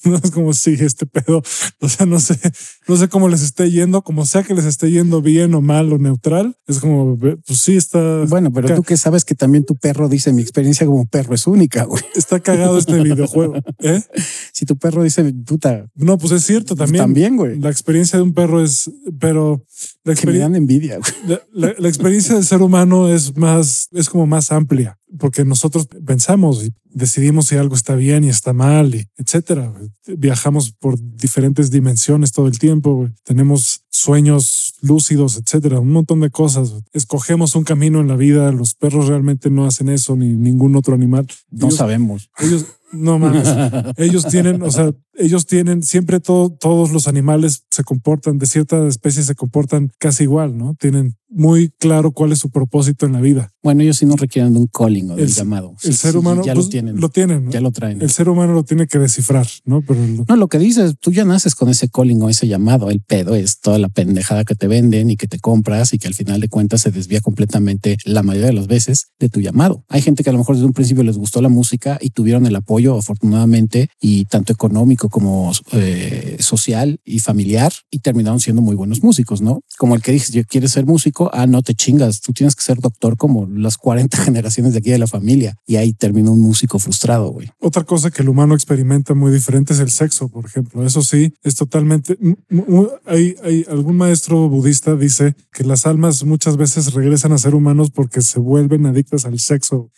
[0.04, 1.42] No es como si este pedo,
[1.82, 2.40] o sea, no sé,
[2.88, 5.92] no sé cómo les esté yendo, como sea que les esté yendo bien o mal
[5.92, 6.58] o neutral.
[6.66, 8.24] Es como, pues sí está.
[8.28, 11.46] Bueno, pero tú que sabes que también tu perro dice mi experiencia como perro es
[11.46, 11.84] única.
[11.84, 12.02] Güey.
[12.16, 13.56] Está cagado este videojuego.
[13.80, 14.02] ¿eh?
[14.54, 17.04] Si tu perro dice puta, no, pues es cierto pues también.
[17.04, 17.60] también, güey.
[17.60, 18.90] La experiencia de un perro es,
[19.20, 19.64] pero
[20.04, 21.00] la que me dan envidia.
[21.54, 26.64] La, la experiencia del ser humano es más, es como más amplia porque nosotros pensamos
[26.66, 29.74] y decidimos si algo está bien y está mal, y etcétera.
[30.06, 33.10] Viajamos por diferentes dimensiones todo el tiempo.
[33.24, 36.74] Tenemos sueños lúcidos, etcétera, un montón de cosas.
[36.94, 40.94] Escogemos un camino en la vida, los perros realmente no hacen eso, ni ningún otro
[40.94, 41.28] animal.
[41.50, 42.30] No sabemos.
[42.40, 43.48] Ellos, no mames.
[43.98, 48.86] ellos tienen, o sea, ellos tienen siempre todo, todos los animales se comportan de ciertas
[48.88, 50.76] especies se comportan casi igual, ¿no?
[50.80, 53.52] Tienen muy claro cuál es su propósito en la vida.
[53.62, 55.76] Bueno, ellos sí no requieren de un calling o del llamado.
[55.84, 57.02] El ser humano ya pues, lo tienen.
[57.02, 57.52] Lo tienen.
[57.52, 58.02] Ya lo traen.
[58.02, 59.82] El ser humano lo tiene que descifrar, ¿no?
[59.82, 62.90] Pero no, lo que dices, tú ya naces con ese calling o ese llamado.
[62.90, 66.08] El pedo es toda la pendejada que te venden y que te compras y que
[66.08, 69.84] al final de cuentas se desvía completamente la mayoría de las veces de tu llamado.
[69.90, 72.46] Hay gente que a lo mejor desde un principio les gustó la música y tuvieron
[72.46, 78.76] el apoyo afortunadamente y tanto económico como eh, social y familiar y terminaron siendo muy
[78.76, 79.62] buenos músicos, ¿no?
[79.78, 82.62] Como el que dices, yo quieres ser músico, ah, no te chingas, tú tienes que
[82.62, 86.42] ser doctor como las 40 generaciones de aquí de la familia y ahí termina un
[86.42, 87.50] músico frustrado, güey.
[87.60, 90.86] Otra cosa que el humano experimenta muy diferente es el sexo, por ejemplo.
[90.86, 92.18] Eso sí, es totalmente...
[93.06, 97.92] Hay, hay algún maestro budista dice que las almas muchas veces regresan a ser humanos
[97.92, 99.92] porque se vuelven adictas al sexo,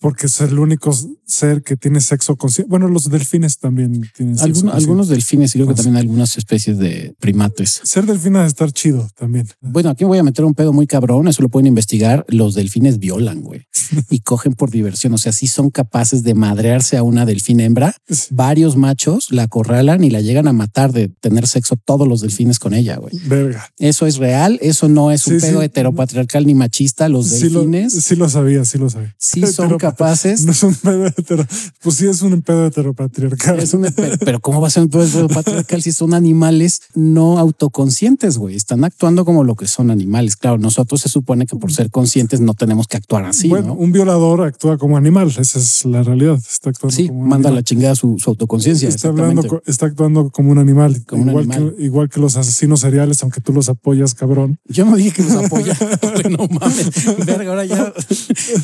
[0.00, 0.92] porque es el único
[1.24, 2.68] ser que tiene sexo consciente.
[2.68, 7.14] Bueno, los delfines también tienen sexo Algunos delfines y creo que también algunas especies de
[7.18, 7.80] primates.
[7.84, 9.48] Ser delfina es estar chido también.
[9.60, 12.24] Bueno, aquí voy a meter un pedo muy cabrón, eso lo pueden investigar.
[12.28, 13.66] Los delfines violan, güey,
[14.10, 15.14] y cogen por diversión.
[15.14, 17.94] O sea, sí son capaces de madrearse a una delfín hembra.
[18.30, 22.58] Varios machos la acorralan y la llegan a matar de tener sexo todos los delfines
[22.58, 23.12] con ella, güey.
[23.26, 23.70] Verga.
[23.78, 27.08] Eso es real, eso no es un pedo heteropatriarcal ni machista.
[27.08, 27.92] Los delfines.
[27.92, 29.14] sí lo sabía, sí lo sabía.
[29.18, 30.44] Sí son capaces.
[30.44, 31.46] No es un pedo hetero.
[31.82, 33.58] Pues sí es un pedo heteropatriarcal.
[33.58, 33.86] Es un,
[34.24, 38.56] pero ¿cómo va a ser un pedo heteropatriarcal si son animales no autoconscientes, güey?
[38.56, 40.36] Están actuando como lo que son animales.
[40.36, 43.48] Claro, nosotros se supone que por ser conscientes no tenemos que actuar así.
[43.48, 45.28] Bueno, un violador actúa como animal.
[45.28, 46.36] Esa es la realidad.
[46.36, 48.88] Está actuando sí, manda la chingada su, su autoconciencia.
[48.88, 51.00] Está, hablando, está actuando como un animal.
[51.12, 54.58] igual, Que, igual que los asesinos seriales, aunque tú los apoyas, cabrón.
[54.66, 55.76] Yo no dije que los apoya.
[56.30, 57.26] no mames.
[57.26, 57.92] Verga, ahora ya.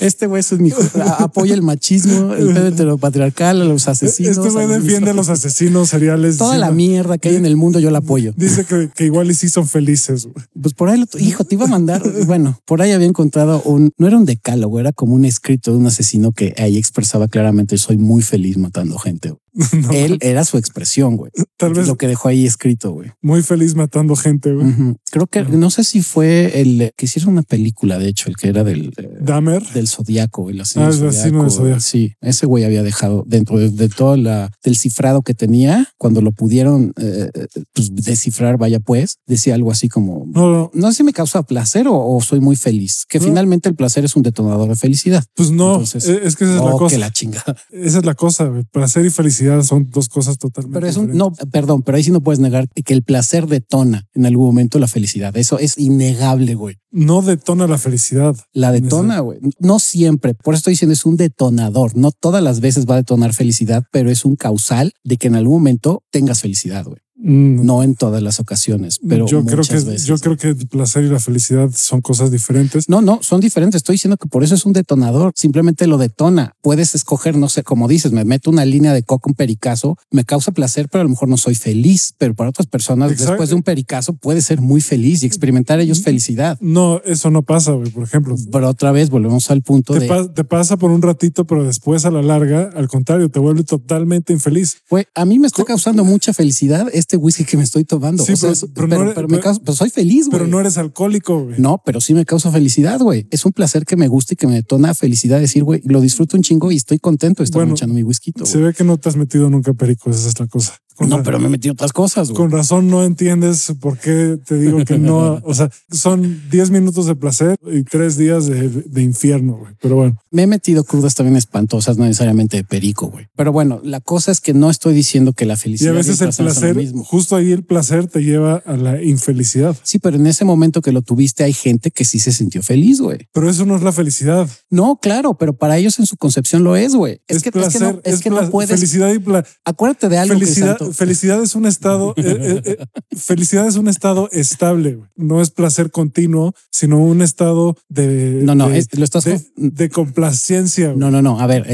[0.01, 0.71] Este güey es mi
[1.19, 4.37] apoya el machismo, el pedo heteropatriarcal, a los asesinos.
[4.39, 6.37] Este güey defiende a los asesinos seriales.
[6.37, 8.33] Toda la mierda que hay en el mundo, yo la apoyo.
[8.37, 10.29] Dice que, que igual y sí son felices.
[10.61, 12.03] Pues por ahí, hijo, te iba a mandar.
[12.27, 15.79] bueno, por ahí había encontrado un, no era un decálogo, era como un escrito de
[15.79, 19.35] un asesino que ahí expresaba claramente: soy muy feliz matando gente.
[19.93, 21.31] Él era su expresión, güey.
[21.57, 23.13] Tal vez lo que dejó ahí escrito, güey.
[23.23, 24.75] Muy feliz matando gente, güey.
[25.11, 28.49] Creo que no sé si fue el que hicieron una película, de hecho, el que
[28.49, 31.81] era del eh, Dahmer, del Zodíaco, el asesino, ah, Zodíaco.
[31.81, 36.33] Sí, ese güey había dejado dentro de, todo la, del cifrado que tenía, cuando lo
[36.33, 37.31] pudieron eh,
[37.73, 41.87] pues, descifrar, vaya pues, decía algo así como no, no, sé si me causa placer
[41.89, 45.25] o, soy muy feliz, que finalmente el placer es un detonador de felicidad.
[45.35, 46.95] Pues no, es que esa es la cosa.
[46.95, 47.57] Que la chingada.
[47.71, 51.33] Esa es la cosa, placer y felicidad son dos cosas totalmente Pero es un, no,
[51.51, 54.89] perdón, pero ahí sí no puedes negar que el placer detona en algún momento la
[54.89, 55.37] felicidad.
[55.37, 56.77] Eso es innegable, güey.
[56.91, 58.37] No detona la felicidad.
[58.53, 59.41] La detona, güey.
[59.59, 60.35] No siempre.
[60.35, 61.97] Por eso estoy diciendo es un detonador.
[61.97, 65.35] No todas las veces va a detonar felicidad, pero es un causal de que en
[65.35, 67.04] algún momento tengas felicidad, güey.
[67.25, 67.65] Mm.
[67.65, 71.09] No en todas las ocasiones, pero yo creo que yo creo que el placer y
[71.09, 72.91] la felicidad son cosas diferentes.
[72.91, 73.79] No, no, son diferentes.
[73.79, 75.33] Estoy diciendo que por eso es un detonador.
[75.35, 76.55] Simplemente lo detona.
[76.61, 80.25] Puedes escoger, no sé, como dices, me meto una línea de coco, un pericazo, me
[80.25, 82.15] causa placer, pero a lo mejor no soy feliz.
[82.19, 86.01] Pero para otras personas, después de un pericazo, puede ser muy feliz y experimentar ellos
[86.01, 86.59] mm, felicidad.
[86.61, 88.37] No, eso no pasa, güey, por ejemplo.
[88.53, 92.05] Pero otra vez volvemos al punto te de te pasa por un ratito, pero después
[92.05, 94.83] a la larga, al contrario, te vuelve totalmente infeliz.
[94.91, 98.25] Güey, a mí me está causando mucha felicidad este whisky que me estoy tomando.
[98.25, 98.35] Sí,
[98.75, 100.39] pero, me causa, pues soy feliz, güey.
[100.39, 101.61] Pero no eres alcohólico, güey.
[101.61, 103.27] No, pero sí me causa felicidad, güey.
[103.31, 106.37] Es un placer que me gusta y que me detona felicidad decir, güey, lo disfruto
[106.37, 108.33] un chingo y estoy contento de estar echando mi whisky.
[108.45, 111.41] Se ve que no te has metido nunca perico, esa es la cosa no, pero
[111.41, 112.31] me metí otras cosas.
[112.31, 115.41] Con razón no entiendes por qué te digo que no.
[115.45, 119.75] o sea, son 10 minutos de placer y tres días de, infierno, güey.
[119.81, 120.17] Pero bueno.
[120.31, 123.27] Me he metido crudas también espantosas, no necesariamente de perico, güey.
[123.37, 125.91] Pero bueno, la cosa es que no estoy diciendo que la felicidad.
[125.91, 129.77] Y a veces el placer, justo ahí el placer te lleva a la infelicidad.
[129.83, 133.01] Sí, pero en ese momento que lo tuviste hay gente que sí se sintió feliz,
[133.01, 133.29] güey.
[133.33, 134.49] Pero eso no es la felicidad.
[134.71, 137.21] No, claro, pero para ellos en su concepción lo es, güey.
[137.29, 138.71] Es, que, es que no, es que no puedes.
[138.71, 139.21] Felicidad y
[139.65, 140.35] Acuérdate de algo.
[140.35, 145.51] Felicidad, felicidad es un estado, eh, eh, eh, felicidad es un estado estable, no es
[145.51, 148.41] placer continuo, sino un estado de...
[148.43, 149.25] No, no, de, lo estás...
[149.57, 150.95] De, complacencia.
[150.97, 151.67] No, no, no, a ver,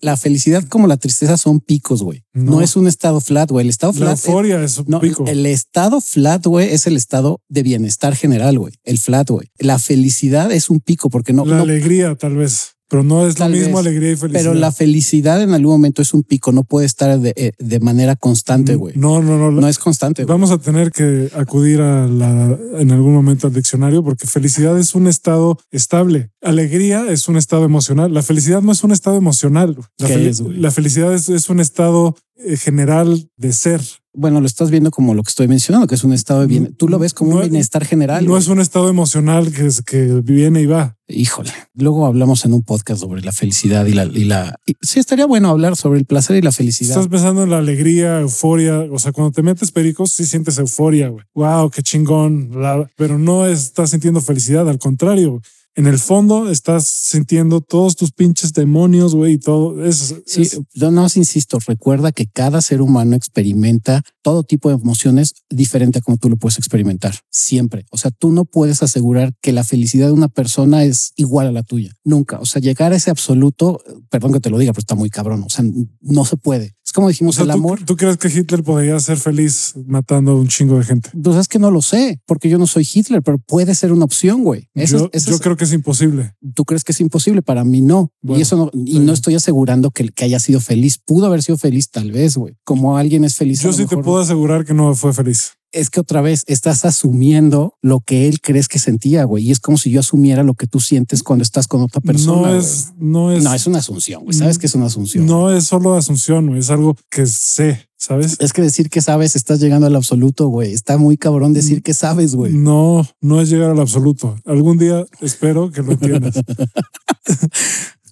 [0.00, 2.24] la felicidad como la tristeza son picos, güey.
[2.32, 2.60] No.
[2.60, 3.64] es un estado flat, güey.
[3.64, 4.06] El estado flat...
[4.06, 5.24] La euforia es, un pico.
[5.26, 8.74] El estado flat, güey, es el estado de bienestar general, güey.
[8.84, 9.48] El flat, güey.
[9.58, 11.44] La felicidad es un pico porque no...
[11.44, 12.76] La alegría, tal vez.
[12.88, 14.40] pero no es lo mismo alegría y felicidad.
[14.40, 17.80] Pero la felicidad en algún momento es un pico, no puede estar de, eh, de
[17.80, 18.94] manera constante, güey.
[18.96, 19.50] No, no, no.
[19.50, 20.24] No es constante.
[20.24, 24.94] Vamos a tener que acudir a la, en algún momento al diccionario porque felicidad es
[24.94, 26.30] un estado estable.
[26.40, 28.14] Alegría es un estado emocional.
[28.14, 29.76] La felicidad no es un estado emocional.
[29.98, 32.16] La, la felicidad es, es un estado
[32.56, 33.80] general de ser.
[34.14, 36.74] Bueno, lo estás viendo como lo que estoy mencionando, que es un estado de bien.
[36.74, 38.26] Tú lo ves como un bienestar general.
[38.26, 40.96] No es un estado emocional que, es, que viene y va.
[41.06, 44.04] Híjole, luego hablamos en un podcast sobre la felicidad y la...
[44.06, 46.96] Y la sí, estaría bueno hablar sobre el placer y la felicidad.
[46.96, 48.80] Estás pensando en la alegría, euforia.
[48.90, 51.08] O sea, cuando te metes pericos, sí sientes euforia.
[51.08, 51.24] Güey.
[51.34, 52.50] Wow, qué chingón.
[52.96, 55.40] pero no estás sintiendo felicidad, al contrario
[55.74, 60.16] en el fondo estás sintiendo todos tus pinches demonios, güey, y todo eso.
[60.26, 65.98] Sí, yo no insisto, recuerda que cada ser humano experimenta todo tipo de emociones diferente
[65.98, 67.86] a como tú lo puedes experimentar, siempre.
[67.90, 71.52] O sea, tú no puedes asegurar que la felicidad de una persona es igual a
[71.52, 72.38] la tuya, nunca.
[72.40, 75.44] O sea, llegar a ese absoluto, perdón que te lo diga, pero está muy cabrón,
[75.44, 75.64] o sea,
[76.00, 76.74] no se puede.
[76.88, 77.84] Es como dijimos, el amor.
[77.84, 81.10] ¿tú, crees que Hitler podría ser feliz matando a un chingo de gente?
[81.22, 84.06] Pues es que no lo sé, porque yo no soy Hitler, pero puede ser una
[84.06, 84.70] opción, güey.
[84.74, 86.32] yo, creo que es imposible.
[86.54, 87.42] ¿Tú crees que es imposible?
[87.42, 88.10] Para mí no.
[88.22, 90.96] y eso no, y no estoy asegurando que, que haya sido feliz.
[90.96, 92.56] Pudo haber sido feliz, tal vez, güey.
[92.64, 93.60] Como alguien es feliz.
[93.60, 97.74] Yo sí te puedo asegurar que no fue feliz es que otra vez estás asumiendo
[97.82, 99.46] lo que él crees que sentía, güey.
[99.46, 102.48] Y es como si yo asumiera lo que tú sientes cuando estás con otra persona.
[102.48, 103.42] No es, no es.
[103.44, 104.36] No, es una asunción, güey.
[104.36, 105.26] Sabes que es una asunción.
[105.26, 106.60] No es solo asunción, güey.
[106.60, 108.36] Es algo que sé, ¿sabes?
[108.40, 110.72] Es que decir que sabes, estás llegando al absoluto, güey.
[110.72, 112.52] Está muy cabrón decir que sabes, güey.
[112.52, 114.36] No, no es llegar al absoluto.
[114.46, 116.34] Algún día espero que lo entiendas.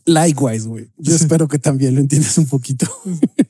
[0.07, 0.89] Likewise, güey.
[0.99, 2.87] Yo espero que también lo entiendas un poquito.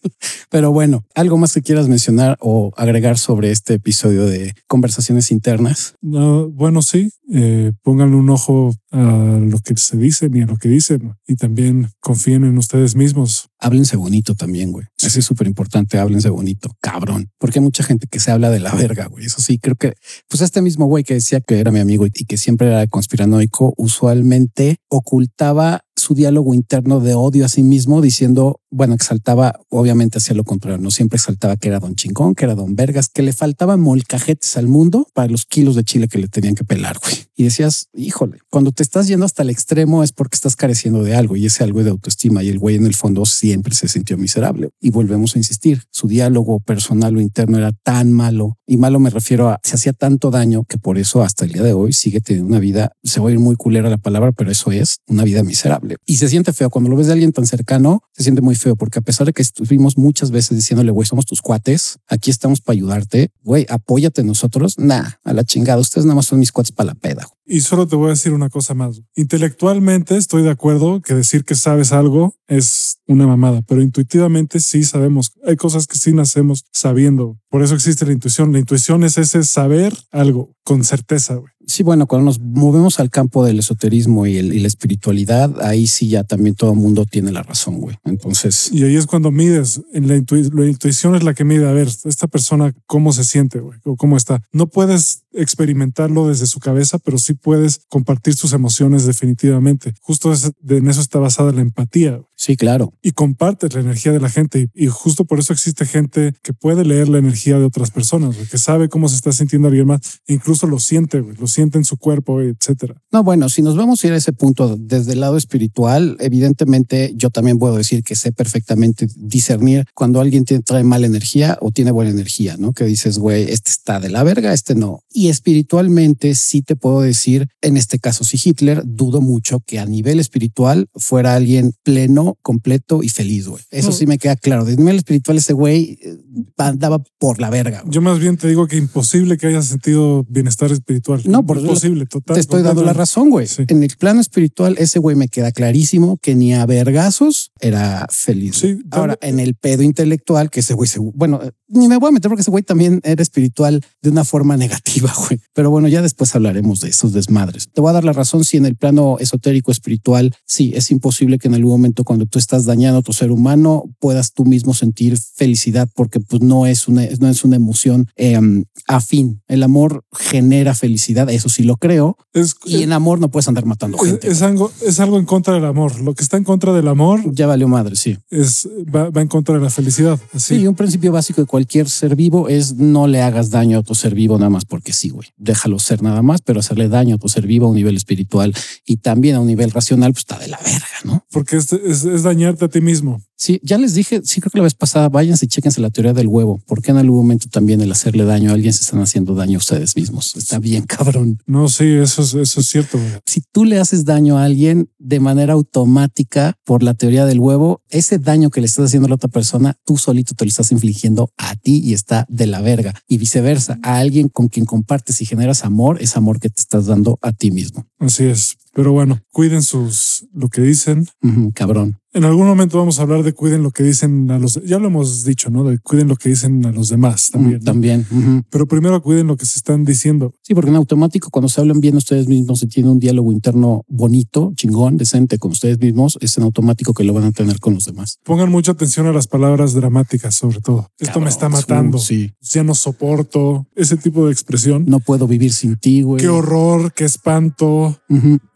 [0.51, 5.95] Pero bueno, algo más que quieras mencionar o agregar sobre este episodio de conversaciones internas.
[6.01, 10.57] No, bueno, sí, eh, pónganle un ojo a lo que se dicen y a lo
[10.57, 13.49] que dicen y también confíen en ustedes mismos.
[13.59, 14.87] Háblense bonito también, güey.
[14.99, 15.99] Eso es súper importante.
[15.99, 19.27] Háblense bonito, cabrón, porque hay mucha gente que se habla de la verga, güey.
[19.27, 19.95] Eso sí, creo que
[20.29, 23.75] pues este mismo güey que decía que era mi amigo y que siempre era conspiranoico,
[23.77, 30.37] usualmente ocultaba su diálogo interno de odio a sí mismo, diciendo, bueno, exaltaba obviamente hacia
[30.37, 33.33] lo contrario, no siempre exaltaba que era don chingón, que era don vergas, que le
[33.33, 37.17] faltaban molcajetes al mundo para los kilos de chile que le tenían que pelar, güey.
[37.35, 41.17] Y decías, híjole, cuando te estás yendo hasta el extremo es porque estás careciendo de
[41.17, 44.17] algo y ese algo de autoestima y el güey en el fondo siempre se sintió
[44.17, 44.71] miserable.
[44.81, 49.11] Y volvemos a insistir, su diálogo personal o interno era tan malo y malo me
[49.11, 52.21] refiero a se hacía tanto daño que por eso hasta el día de hoy sigue
[52.21, 55.25] teniendo una vida, se va a ir muy culera la palabra, pero eso es una
[55.25, 58.43] vida miserable y se siente feo cuando lo ves de alguien tan cercano, se siente
[58.43, 61.99] muy feo porque a pesar de que estuvimos muchas veces diciéndole, güey, somos tus cuates,
[62.09, 66.39] aquí estamos para ayudarte, güey, apóyate nosotros, nah, a la chingada, ustedes nada más son
[66.39, 67.27] mis cuates para la peda.
[67.49, 69.03] Y solo te voy a decir una cosa más.
[69.15, 74.83] Intelectualmente estoy de acuerdo que decir que sabes algo es una mamada, pero intuitivamente sí
[74.83, 75.33] sabemos.
[75.47, 77.39] Hay cosas que sí nacemos sabiendo.
[77.49, 78.53] Por eso existe la intuición.
[78.53, 81.41] La intuición es ese saber algo con certeza.
[81.69, 86.23] Sí, bueno, cuando nos movemos al campo del esoterismo y, la espiritualidad, ahí sí ya
[86.23, 87.97] también todo el mundo tiene la razón, güey.
[88.05, 88.71] Entonces.
[88.73, 89.81] Y ahí es cuando mides.
[89.93, 91.69] En la, la intuición es la que mide.
[91.69, 94.41] A ver, esta persona cómo se siente, güey, o cómo está.
[94.53, 99.93] No puedes experimentarlo desde su cabeza, pero sí puedes compartir sus emociones definitivamente.
[100.01, 100.33] Justo
[100.69, 102.21] en eso está basada la empatía.
[102.37, 102.93] Sí, claro.
[103.03, 104.69] Y compartes la energía de la gente.
[104.75, 108.59] Y, justo por eso existe gente que puede leer la energía de otras personas, que
[108.59, 111.97] sabe cómo se está sintiendo alguien más, e incluso lo siente, lo siente en su
[111.97, 113.03] cuerpo, etcétera.
[113.11, 117.13] No, bueno, si nos vamos a ir a ese punto desde el lado espiritual, evidentemente
[117.17, 121.71] yo también puedo decir que sé perfectamente discernir cuando alguien tiene, trae mala energía o
[121.71, 122.73] tiene buena energía, ¿no?
[122.73, 125.01] Que dices, güey, este está de la verga, este no.
[125.11, 129.87] Y espiritualmente sí te puedo decir, en este caso, si Hitler, dudo mucho que a
[129.87, 133.63] nivel espiritual fuera alguien pleno completo y feliz, güey.
[133.71, 134.65] Eso sí me queda claro.
[134.65, 136.19] De nivel espiritual, ese güey eh,
[136.57, 137.83] andaba por la verga.
[137.87, 141.23] Yo más bien te digo que imposible que haya sentido bienestar espiritual.
[141.27, 142.35] No, por imposible, total.
[142.35, 143.47] Te estoy dando la razón, güey.
[143.69, 148.65] En el plano espiritual, ese güey me queda clarísimo que ni a vergazos era feliz.
[148.91, 152.29] Ahora, en el pedo intelectual, que ese güey, se, bueno, ni me voy a meter
[152.29, 155.41] porque ese güey también era espiritual de una forma negativa, güey.
[155.53, 157.69] Pero bueno, ya después hablaremos de esos desmadres.
[157.73, 161.39] Te voy a dar la razón si en el plano esotérico espiritual, sí, es imposible
[161.39, 164.47] que en algún momento con cuando tú estás dañando a tu ser humano, puedas tú
[164.47, 169.43] mismo sentir felicidad porque pues no es una, no es una emoción em, afín.
[169.49, 172.17] El amor genera felicidad, eso sí lo creo.
[172.65, 174.29] y en amor no puedes andar matando gente.
[174.29, 176.01] Es algo, es algo en contra del amor.
[176.01, 177.21] Lo que está en contra del amor.
[177.35, 178.17] Ya valió madre, sí.
[178.31, 180.19] Es, va, en contra de la felicidad.
[180.33, 180.57] Así.
[180.57, 183.95] Sí, un principio básico de cualquier ser vivo es no le hagas daño a tu
[183.95, 185.29] ser vivo nada más porque sí, güey.
[185.37, 188.55] Déjalo ser nada más, pero hacerle daño a tu ser vivo a un nivel espiritual
[188.87, 191.27] y también a un nivel racional, pues está de la verga, ¿no?
[191.31, 193.21] Porque es, es, dañarte a ti mismo.
[193.39, 196.15] Sí, ya les dije, sí creo que la vez pasada, váyanse y chequense la teoría
[196.15, 199.35] del huevo, porque en algún momento también el hacerle daño a alguien se están haciendo
[199.35, 200.35] daño a ustedes mismos.
[200.37, 201.39] Está bien, cabrón.
[201.47, 202.99] No, sí, eso es, eso es cierto.
[203.27, 207.83] Si tú le haces daño a alguien de manera automática por la teoría del huevo,
[207.91, 210.73] ese daño que le estás haciendo a la otra persona, tú solito te lo estás
[210.73, 212.95] infligiendo a ti y está de la verga.
[213.07, 216.87] Y viceversa, a alguien con quien compartes y generas amor, es amor que te estás
[216.87, 217.87] dando a ti mismo.
[217.99, 218.57] Así es.
[218.77, 221.07] Pero bueno, cuiden sus lo que dicen.
[221.55, 221.99] cabrón.
[222.17, 224.87] En algún momento vamos a hablar de cuiden lo que dicen a los, ya lo
[224.87, 225.65] hemos dicho, ¿no?
[225.65, 227.63] De cuiden lo que dicen a los demás también.
[227.63, 228.07] También.
[228.49, 230.33] Pero primero cuiden lo que se están diciendo.
[230.41, 233.85] Sí, porque en automático, cuando se hablan bien ustedes mismos y tienen un diálogo interno
[233.87, 237.75] bonito, chingón, decente con ustedes mismos, es en automático que lo van a tener con
[237.75, 238.19] los demás.
[238.25, 240.89] Pongan mucha atención a las palabras dramáticas, sobre todo.
[240.99, 241.99] Esto me está matando.
[241.99, 242.33] sí.
[242.41, 244.87] Ya no soporto ese tipo de expresión.
[244.87, 246.23] No puedo vivir sin ti, güey.
[246.23, 248.01] Qué horror, qué espanto.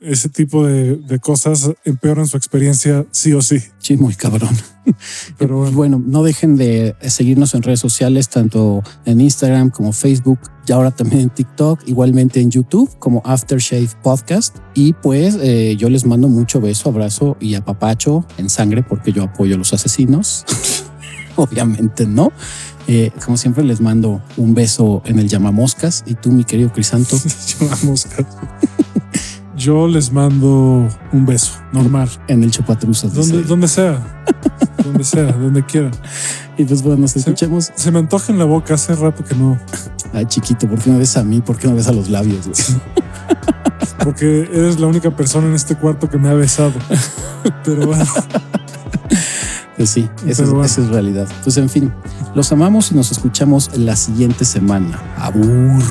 [0.00, 3.96] Ese tipo de, de cosas empeoran su experiencia sí o sí Sí.
[3.96, 4.56] muy cabrón.
[5.38, 10.72] Pero bueno, no dejen de seguirnos en redes sociales, tanto en Instagram como Facebook, y
[10.72, 14.56] ahora también en TikTok, igualmente en YouTube como Aftershave Podcast.
[14.74, 19.24] Y pues eh, yo les mando mucho beso, abrazo y apapacho en sangre porque yo
[19.24, 20.44] apoyo a los asesinos.
[21.36, 22.32] Obviamente no.
[22.86, 27.16] Eh, como siempre les mando un beso en el llamamoscas y tú, mi querido Crisanto.
[27.60, 28.26] llamamoscas.
[29.60, 32.08] Yo les mando un beso normal.
[32.28, 33.12] En el Chopatruzas.
[33.12, 34.24] Donde, donde sea.
[34.82, 35.92] donde sea, donde quieran.
[36.56, 37.70] Y pues bueno, nos escuchemos.
[37.74, 39.58] Se me antoja en la boca hace rato que no.
[40.14, 41.42] Ay, chiquito, ¿por qué no ves a mí?
[41.42, 42.48] ¿Por qué no ves a los labios?
[44.02, 46.72] Porque eres la única persona en este cuarto que me ha besado.
[47.62, 48.06] Pero bueno.
[49.76, 51.28] Pues sí, esa, es, esa es realidad.
[51.42, 51.92] Pues en fin,
[52.34, 54.98] los amamos y nos escuchamos la siguiente semana.
[55.18, 55.82] Abur.